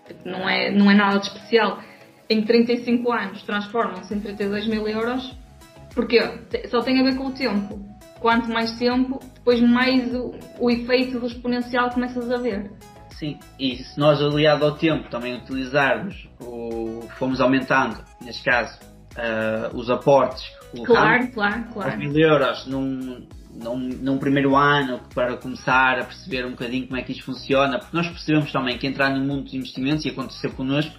tipo, 0.08 0.27
não, 0.27 0.47
é, 0.47 0.71
não 0.71 0.89
é 0.89 0.95
nada 0.95 1.19
de 1.19 1.27
especial. 1.27 1.79
Em 2.29 2.43
35 2.43 3.12
anos 3.12 3.43
transformam-se 3.43 4.13
em 4.13 4.19
32 4.19 4.67
mil 4.67 4.88
euros. 4.88 5.36
Porquê? 5.93 6.21
Só 6.69 6.81
tem 6.81 6.99
a 6.99 7.03
ver 7.03 7.15
com 7.15 7.27
o 7.27 7.31
tempo. 7.31 7.79
quanto 8.19 8.49
mais 8.49 8.71
tempo, 8.77 9.19
depois 9.36 9.62
mais 9.62 10.13
o, 10.13 10.34
o 10.60 10.69
efeito 10.71 11.19
do 11.19 11.27
exponencial 11.27 11.89
começas 11.89 12.31
a 12.31 12.38
ver. 12.38 12.71
Sim, 13.12 13.39
e 13.58 13.77
se 13.77 13.97
nós 13.97 14.21
aliado 14.21 14.65
ao 14.65 14.73
tempo 14.73 15.10
também 15.10 15.38
utilizarmos, 15.38 16.27
o, 16.41 17.01
fomos 17.17 17.39
aumentando, 17.39 18.03
neste 18.21 18.43
caso, 18.43 18.77
uh, 19.17 19.75
os 19.75 19.89
aportes, 19.89 20.43
claro, 20.86 21.28
claro, 21.32 21.63
claro. 21.73 21.97
mil 21.97 22.17
euros 22.17 22.65
num, 22.67 23.25
num, 23.54 23.78
num, 23.78 24.17
primeiro 24.17 24.56
ano 24.56 24.99
para 25.13 25.38
começar 25.38 25.99
a 25.99 26.04
perceber 26.04 26.45
um 26.45 26.51
bocadinho 26.51 26.88
como 26.88 26.99
é 26.99 27.04
que 27.04 27.12
isto 27.12 27.23
funciona, 27.23 27.80
porque 27.80 27.95
nós 27.95 28.08
percebemos 28.08 28.51
também 28.51 28.78
que 28.78 28.88
entrar 28.88 29.10
no 29.10 29.23
mundo 29.23 29.43
dos 29.43 29.54
investimentos, 29.54 30.06
e 30.06 30.10
aconteceu 30.10 30.51
connosco, 30.51 30.93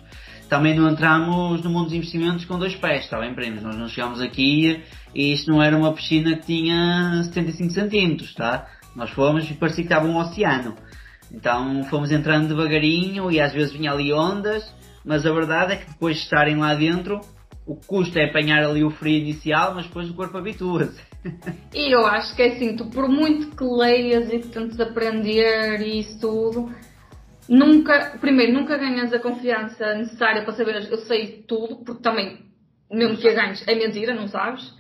também 0.49 0.75
não 0.75 0.89
entramos 0.89 1.63
no 1.63 1.71
mundo 1.71 1.87
dos 1.87 1.95
investimentos 1.95 2.45
com 2.45 2.59
dois 2.59 2.75
pés, 2.77 3.05
está 3.05 3.19
bem, 3.19 3.35
primos? 3.35 3.63
Nós 3.63 3.77
não 3.77 3.89
chegamos 3.89 4.21
aqui 4.21 4.83
e 5.15 5.33
isto 5.33 5.51
não 5.51 5.61
era 5.61 5.77
uma 5.77 5.93
piscina 5.93 6.37
que 6.37 6.47
tinha 6.47 7.21
75 7.25 7.73
centímetros, 7.73 8.35
tá? 8.35 8.67
Nós 8.95 9.11
fomos 9.11 9.51
e 9.51 9.55
parecia 9.55 9.85
que 9.85 9.93
estava 9.93 10.07
um 10.07 10.17
oceano. 10.17 10.77
Então 11.33 11.83
fomos 11.85 12.13
entrando 12.13 12.49
devagarinho 12.49 13.31
e 13.31 13.41
às 13.41 13.53
vezes 13.53 13.73
vinha 13.73 13.91
ali 13.91 14.13
ondas, 14.13 14.65
mas 15.05 15.27
a 15.27 15.33
verdade 15.33 15.73
é 15.73 15.77
que 15.77 15.91
depois 15.91 16.17
de 16.17 16.23
estarem 16.23 16.57
lá 16.57 16.75
dentro, 16.75 17.21
o 17.67 17.75
custo 17.75 18.19
é 18.19 18.27
apanhar 18.27 18.63
ali 18.63 18.85
o 18.85 18.91
frio 18.91 19.19
inicial, 19.19 19.75
mas 19.75 19.87
depois 19.87 20.09
o 20.09 20.15
corpo 20.15 20.39
habitua-se. 20.39 21.01
E 21.75 21.93
eu 21.93 22.07
acho 22.07 22.37
que 22.37 22.43
é 22.43 22.55
assim, 22.55 22.77
tu 22.77 22.87
por 22.87 23.09
muito 23.09 23.57
que 23.57 23.65
leias 23.65 24.33
e 24.33 24.39
que 24.39 24.49
tentes 24.49 24.79
aprender 24.79 25.81
e 25.81 25.99
isso 25.99 26.21
tudo, 26.21 26.73
nunca, 27.49 28.17
primeiro, 28.21 28.53
nunca 28.53 28.79
ganhas 28.79 29.13
a 29.13 29.19
confiança 29.19 29.95
necessária 29.95 30.43
para 30.43 30.55
saber 30.55 30.89
eu 30.89 30.99
sei 30.99 31.45
tudo, 31.49 31.85
porque 31.85 32.03
também, 32.03 32.39
mesmo 32.91 33.17
que 33.17 33.29
a 33.29 33.35
ganhes, 33.35 33.67
é 33.67 33.75
mentira, 33.75 34.15
não 34.15 34.29
sabes. 34.29 34.73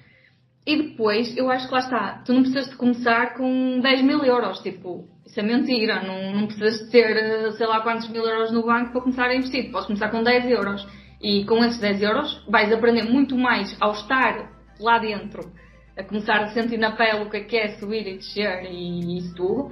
E 0.64 0.77
depois, 0.77 1.37
eu 1.37 1.51
acho 1.51 1.66
que 1.66 1.75
lá 1.75 1.81
está, 1.81 2.22
tu 2.25 2.33
não 2.33 2.42
precisas 2.42 2.70
de 2.70 2.77
começar 2.77 3.35
com 3.35 3.81
10 3.81 4.03
mil 4.03 4.25
euros, 4.25 4.61
tipo, 4.61 5.09
isso 5.27 5.40
é 5.40 5.42
mentira. 5.42 6.03
Não, 6.03 6.33
não 6.35 6.46
precisas 6.46 6.87
de 6.87 6.90
ter, 6.90 7.16
eh, 7.16 7.53
sei 7.53 7.66
lá 7.66 7.81
quantos 7.81 8.09
mil 8.09 8.25
euros 8.25 8.53
no 8.53 8.64
banco 8.64 8.92
para 8.92 9.01
começar 9.03 9.27
a 9.27 9.35
investir. 9.35 9.70
Podes 9.70 9.87
começar 9.87 10.09
com 10.09 10.22
10 10.22 10.51
euros. 10.51 10.87
E 11.20 11.44
com 11.44 11.64
esses 11.64 11.81
10 11.81 12.02
euros 12.02 12.44
vais 12.48 12.72
aprender 12.72 13.05
muito 13.05 13.37
mais 13.37 13.76
ao 13.81 13.92
estar 13.92 14.50
lá 14.79 14.98
dentro, 14.98 15.50
a 15.98 16.02
começar 16.02 16.42
a 16.42 16.48
sentir 16.48 16.79
na 16.79 16.92
pele 16.92 17.24
o 17.24 17.31
que 17.31 17.38
é, 17.38 17.40
que 17.44 17.57
é 17.57 17.68
subir 17.79 18.07
e 18.07 18.16
descer 18.16 18.64
e 18.70 19.18
isso 19.18 19.35
tudo. 19.35 19.70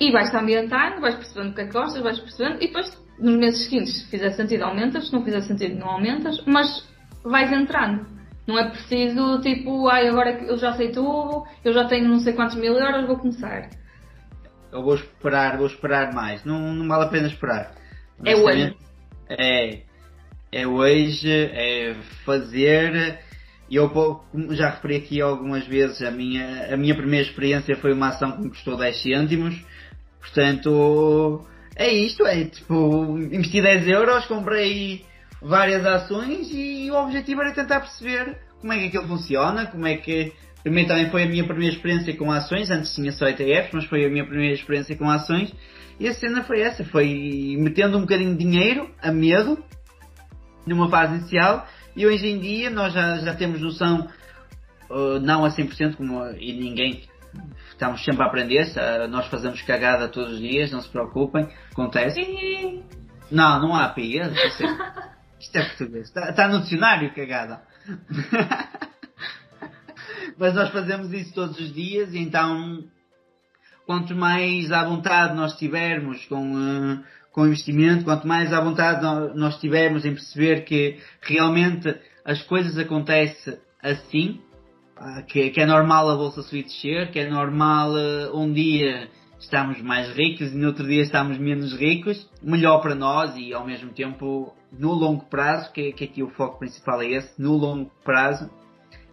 E 0.00 0.10
vais-te 0.10 0.36
ambientando, 0.36 1.00
vais 1.00 1.14
percebendo 1.14 1.52
o 1.52 1.54
que 1.54 1.60
é 1.62 1.66
que 1.66 1.72
gostas, 1.72 2.02
vais 2.02 2.18
percebendo, 2.18 2.56
e 2.56 2.66
depois 2.66 3.06
nos 3.18 3.36
meses 3.36 3.64
seguintes, 3.64 4.02
se 4.02 4.10
fizer 4.10 4.30
sentido, 4.32 4.64
aumentas, 4.64 5.06
se 5.06 5.12
não 5.12 5.24
fizer 5.24 5.40
sentido, 5.42 5.78
não 5.78 5.88
aumentas, 5.88 6.42
mas 6.44 6.86
vais 7.24 7.50
entrando. 7.50 8.06
Não 8.46 8.58
é 8.58 8.68
preciso 8.68 9.40
tipo, 9.40 9.88
ai, 9.88 10.08
agora 10.08 10.30
eu 10.44 10.58
já 10.58 10.74
sei 10.74 10.90
tudo, 10.90 11.44
eu 11.64 11.72
já 11.72 11.86
tenho 11.86 12.08
não 12.08 12.20
sei 12.20 12.34
quantos 12.34 12.56
mil 12.56 12.74
euros, 12.74 13.06
vou 13.06 13.16
começar 13.16 13.70
eu 14.76 14.82
vou 14.82 14.94
esperar, 14.94 15.56
vou 15.56 15.66
esperar 15.66 16.12
mais. 16.12 16.44
Não, 16.44 16.58
não 16.74 16.86
vale 16.86 17.04
a 17.04 17.08
pena 17.08 17.28
esperar. 17.28 17.72
É 18.24 18.36
hoje. 18.36 18.76
É, 19.28 19.82
é 20.50 20.66
hoje, 20.66 21.30
é 21.30 21.96
fazer. 22.24 23.18
E 23.68 23.76
eu 23.76 23.90
já 24.50 24.70
referi 24.70 24.96
aqui 24.96 25.20
algumas 25.20 25.66
vezes, 25.66 26.00
a 26.02 26.10
minha, 26.10 26.72
a 26.72 26.76
minha 26.76 26.94
primeira 26.94 27.26
experiência 27.26 27.76
foi 27.76 27.92
uma 27.92 28.08
ação 28.08 28.32
que 28.32 28.42
me 28.42 28.50
custou 28.50 28.76
10 28.76 29.02
cêntimos. 29.02 29.60
Portanto, 30.20 31.44
é 31.74 31.92
isto, 31.92 32.24
é 32.26 32.44
tipo, 32.44 33.18
investi 33.18 33.60
10 33.60 33.88
euros, 33.88 34.26
comprei 34.26 35.04
várias 35.42 35.84
ações 35.84 36.48
e 36.52 36.90
o 36.90 36.94
objetivo 36.94 37.42
era 37.42 37.52
tentar 37.52 37.80
perceber 37.80 38.38
como 38.60 38.72
é 38.72 38.78
que 38.78 38.86
aquilo 38.86 39.08
funciona, 39.08 39.66
como 39.66 39.86
é 39.86 39.96
que 39.96 40.32
Primeiro 40.66 40.88
também 40.88 41.08
foi 41.10 41.22
a 41.22 41.28
minha 41.28 41.44
primeira 41.44 41.72
experiência 41.72 42.12
com 42.16 42.32
ações, 42.32 42.72
antes 42.72 42.92
tinha 42.92 43.12
só 43.12 43.28
ETFs, 43.28 43.70
mas 43.72 43.84
foi 43.84 44.04
a 44.04 44.08
minha 44.08 44.26
primeira 44.26 44.52
experiência 44.52 44.96
com 44.96 45.08
ações. 45.08 45.54
E 46.00 46.08
a 46.08 46.12
cena 46.12 46.42
foi 46.42 46.60
essa, 46.60 46.84
foi 46.84 47.56
metendo 47.56 47.96
um 47.96 48.00
bocadinho 48.00 48.32
de 48.32 48.38
dinheiro, 48.38 48.90
a 49.00 49.12
medo, 49.12 49.62
numa 50.66 50.90
fase 50.90 51.14
inicial, 51.14 51.66
e 51.94 52.06
hoje 52.06 52.26
em 52.26 52.38
dia 52.38 52.70
nós 52.70 52.92
já, 52.92 53.18
já 53.18 53.34
temos 53.34 53.60
noção, 53.60 54.08
uh, 54.90 55.20
não 55.20 55.44
a 55.44 55.50
100%, 55.50 55.96
como, 55.96 56.26
e 56.32 56.52
ninguém, 56.52 57.02
estamos 57.70 58.04
sempre 58.04 58.22
a 58.22 58.26
aprender, 58.26 58.66
nós 59.08 59.26
fazemos 59.28 59.62
cagada 59.62 60.08
todos 60.08 60.34
os 60.34 60.40
dias, 60.40 60.70
não 60.70 60.80
se 60.80 60.88
preocupem, 60.88 61.48
acontece. 61.72 62.20
Não, 63.30 63.60
não 63.60 63.74
há 63.74 63.88
pia, 63.88 64.30
isto 65.40 65.56
é 65.56 65.64
português, 65.64 66.08
está, 66.08 66.30
está 66.30 66.48
no 66.48 66.60
dicionário 66.60 67.14
cagada. 67.14 67.62
Mas 70.38 70.54
nós 70.54 70.70
fazemos 70.70 71.12
isso 71.12 71.32
todos 71.34 71.58
os 71.58 71.72
dias 71.72 72.12
e 72.12 72.18
então 72.18 72.84
quanto 73.86 74.14
mais 74.14 74.70
à 74.72 74.84
vontade 74.84 75.34
nós 75.34 75.56
tivermos 75.56 76.24
com, 76.26 76.52
uh, 76.54 77.04
com 77.36 77.46
investimento, 77.46 78.02
quanto 78.02 78.26
mais 78.26 78.50
à 78.50 78.62
vontade 78.62 79.02
nós 79.34 79.60
tivermos 79.60 80.06
em 80.06 80.14
perceber 80.14 80.64
que 80.64 80.96
realmente 81.20 81.94
as 82.24 82.40
coisas 82.40 82.78
acontecem 82.78 83.58
assim, 83.82 84.40
que, 85.28 85.50
que, 85.50 85.60
é 85.60 85.66
normal 85.66 86.08
a 86.08 86.16
bolsa 86.16 86.40
subir 86.40 86.62
descer, 86.62 87.10
que 87.10 87.18
é 87.18 87.28
normal 87.28 87.90
uh, 87.92 88.34
um 88.34 88.50
dia 88.50 89.10
estamos 89.38 89.82
mais 89.82 90.08
ricos 90.16 90.50
e 90.50 90.56
no 90.56 90.68
outro 90.68 90.86
dia 90.86 91.02
estamos 91.02 91.36
menos 91.36 91.74
ricos, 91.74 92.26
melhor 92.42 92.80
para 92.80 92.94
nós 92.94 93.36
e 93.36 93.52
ao 93.52 93.66
mesmo 93.66 93.92
tempo 93.92 94.56
no 94.72 94.92
longo 94.94 95.26
prazo, 95.26 95.70
que, 95.74 95.92
que 95.92 96.04
aqui 96.04 96.22
o 96.22 96.30
foco 96.30 96.58
principal 96.58 97.02
é 97.02 97.10
esse, 97.10 97.38
no 97.38 97.52
longo 97.52 97.92
prazo, 98.02 98.50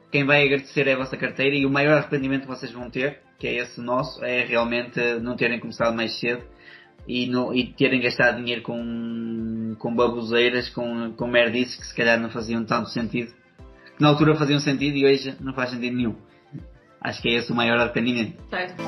quem 0.10 0.26
vai 0.26 0.46
agradecer 0.46 0.88
é 0.88 0.94
a 0.94 0.98
vossa 0.98 1.18
carteira 1.18 1.58
e 1.58 1.66
o 1.66 1.70
maior 1.70 1.98
arrependimento 1.98 2.44
que 2.44 2.48
vocês 2.48 2.72
vão 2.72 2.90
ter, 2.90 3.20
que 3.38 3.48
é 3.48 3.56
esse 3.56 3.82
nosso, 3.82 4.24
é 4.24 4.46
realmente 4.46 4.98
não 5.20 5.36
terem 5.36 5.60
começado 5.60 5.94
mais 5.94 6.18
cedo 6.22 6.54
e, 7.08 7.28
no, 7.28 7.54
e 7.54 7.74
terem 7.74 8.02
gastado 8.02 8.38
dinheiro 8.38 8.62
com, 8.62 9.76
com 9.78 9.96
baboseiras, 9.96 10.70
com, 10.70 11.14
com 11.14 11.28
merdices 11.28 11.76
que 11.76 11.86
se 11.86 11.96
calhar 11.96 12.20
não 12.20 12.30
faziam 12.30 12.64
tanto 12.64 12.90
sentido, 12.90 13.32
que 13.96 14.02
na 14.02 14.10
altura 14.10 14.36
faziam 14.36 14.60
sentido 14.60 14.98
e 14.98 15.06
hoje 15.06 15.36
não 15.40 15.54
faz 15.54 15.72
sentido 15.72 15.96
nenhum. 15.96 16.16
Acho 17.02 17.22
que 17.22 17.30
é 17.30 17.34
esse 17.34 17.52
o 17.52 17.56
maior 17.56 17.80
arrependimento. 17.80 18.42
Certo. 18.50 18.82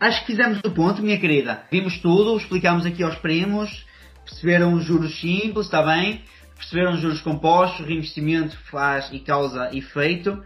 Acho 0.00 0.20
que 0.20 0.26
fizemos 0.26 0.58
o 0.64 0.70
ponto, 0.70 1.02
minha 1.02 1.18
querida. 1.18 1.64
Vimos 1.70 1.98
tudo, 1.98 2.36
explicámos 2.36 2.86
aqui 2.86 3.02
aos 3.02 3.16
primos, 3.16 3.86
perceberam 4.24 4.74
os 4.74 4.84
juros 4.84 5.20
simples, 5.20 5.66
está 5.66 5.82
bem? 5.82 6.22
perceberam 6.56 6.96
juros 6.96 7.20
compostos, 7.20 7.86
reinvestimento 7.86 8.56
faz 8.70 9.10
e 9.12 9.20
causa 9.20 9.70
efeito. 9.76 10.42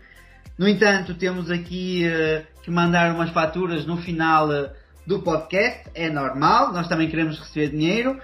No 0.58 0.68
entanto, 0.68 1.14
temos 1.14 1.50
aqui 1.50 2.04
uh, 2.04 2.44
que 2.62 2.70
mandar 2.70 3.14
umas 3.14 3.30
faturas 3.30 3.86
no 3.86 3.96
final 3.96 4.48
uh, 4.48 4.70
do 5.10 5.18
podcast, 5.18 5.90
é 5.92 6.08
normal, 6.08 6.72
nós 6.72 6.86
também 6.86 7.10
queremos 7.10 7.36
receber 7.36 7.70
dinheiro. 7.70 8.16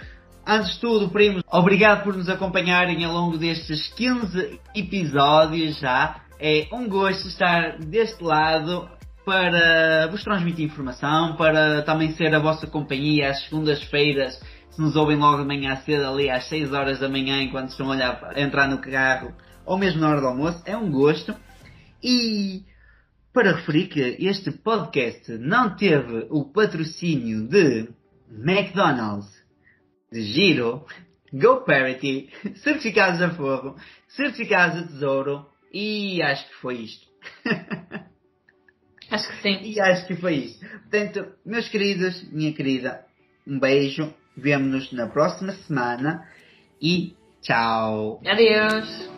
Antes 0.46 0.74
de 0.74 0.80
tudo, 0.80 1.08
primos, 1.08 1.42
obrigado 1.50 2.04
por 2.04 2.16
nos 2.16 2.28
acompanharem 2.28 3.04
ao 3.04 3.12
longo 3.12 3.36
destes 3.36 3.88
15 3.94 4.60
episódios 4.72 5.80
já. 5.80 6.20
É 6.38 6.68
um 6.72 6.88
gosto 6.88 7.26
estar 7.26 7.78
deste 7.80 8.22
lado 8.22 8.88
para 9.24 10.06
vos 10.12 10.22
transmitir 10.22 10.64
informação, 10.64 11.34
para 11.34 11.82
também 11.82 12.12
ser 12.12 12.32
a 12.32 12.38
vossa 12.38 12.68
companhia 12.68 13.30
às 13.30 13.42
segundas-feiras 13.46 14.40
se 14.70 14.80
nos 14.80 14.94
ouvem 14.94 15.16
logo 15.16 15.42
de 15.42 15.48
manhã 15.48 15.74
cedo 15.84 16.06
ali 16.06 16.30
às 16.30 16.48
6 16.48 16.72
horas 16.72 17.00
da 17.00 17.08
manhã 17.08 17.42
enquanto 17.42 17.70
estão 17.70 17.86
a, 17.86 17.96
olhar, 17.96 18.30
a 18.32 18.40
entrar 18.40 18.68
no 18.68 18.78
carro 18.78 19.34
ou 19.64 19.76
mesmo 19.76 20.00
na 20.00 20.10
hora 20.10 20.20
do 20.20 20.28
almoço, 20.28 20.62
é 20.64 20.76
um 20.76 20.88
gosto. 20.88 21.34
E 22.00 22.62
para 23.36 23.52
referir 23.52 23.88
que 23.88 24.00
este 24.18 24.50
podcast 24.50 25.30
não 25.32 25.76
teve 25.76 26.26
o 26.30 26.46
patrocínio 26.46 27.46
de 27.46 27.86
McDonald's, 28.30 29.30
de 30.10 30.22
Giro, 30.22 30.86
GoParity, 31.30 32.30
certificados 32.64 33.20
a 33.20 33.28
fogo, 33.34 33.76
certificados 34.08 34.84
a 34.84 34.86
tesouro 34.86 35.44
e 35.70 36.22
acho 36.22 36.48
que 36.48 36.54
foi 36.54 36.76
isto. 36.76 37.06
Acho 39.08 39.28
que 39.28 39.40
sim. 39.40 39.60
E 39.62 39.80
acho 39.80 40.04
que 40.08 40.16
foi 40.16 40.34
isto. 40.34 40.66
Portanto, 40.66 41.32
meus 41.44 41.68
queridos, 41.68 42.28
minha 42.32 42.52
querida, 42.52 43.04
um 43.46 43.56
beijo 43.60 44.12
Vemo-nos 44.36 44.92
na 44.92 45.06
próxima 45.06 45.52
semana 45.52 46.28
e 46.82 47.14
tchau. 47.40 48.20
Adeus. 48.26 49.15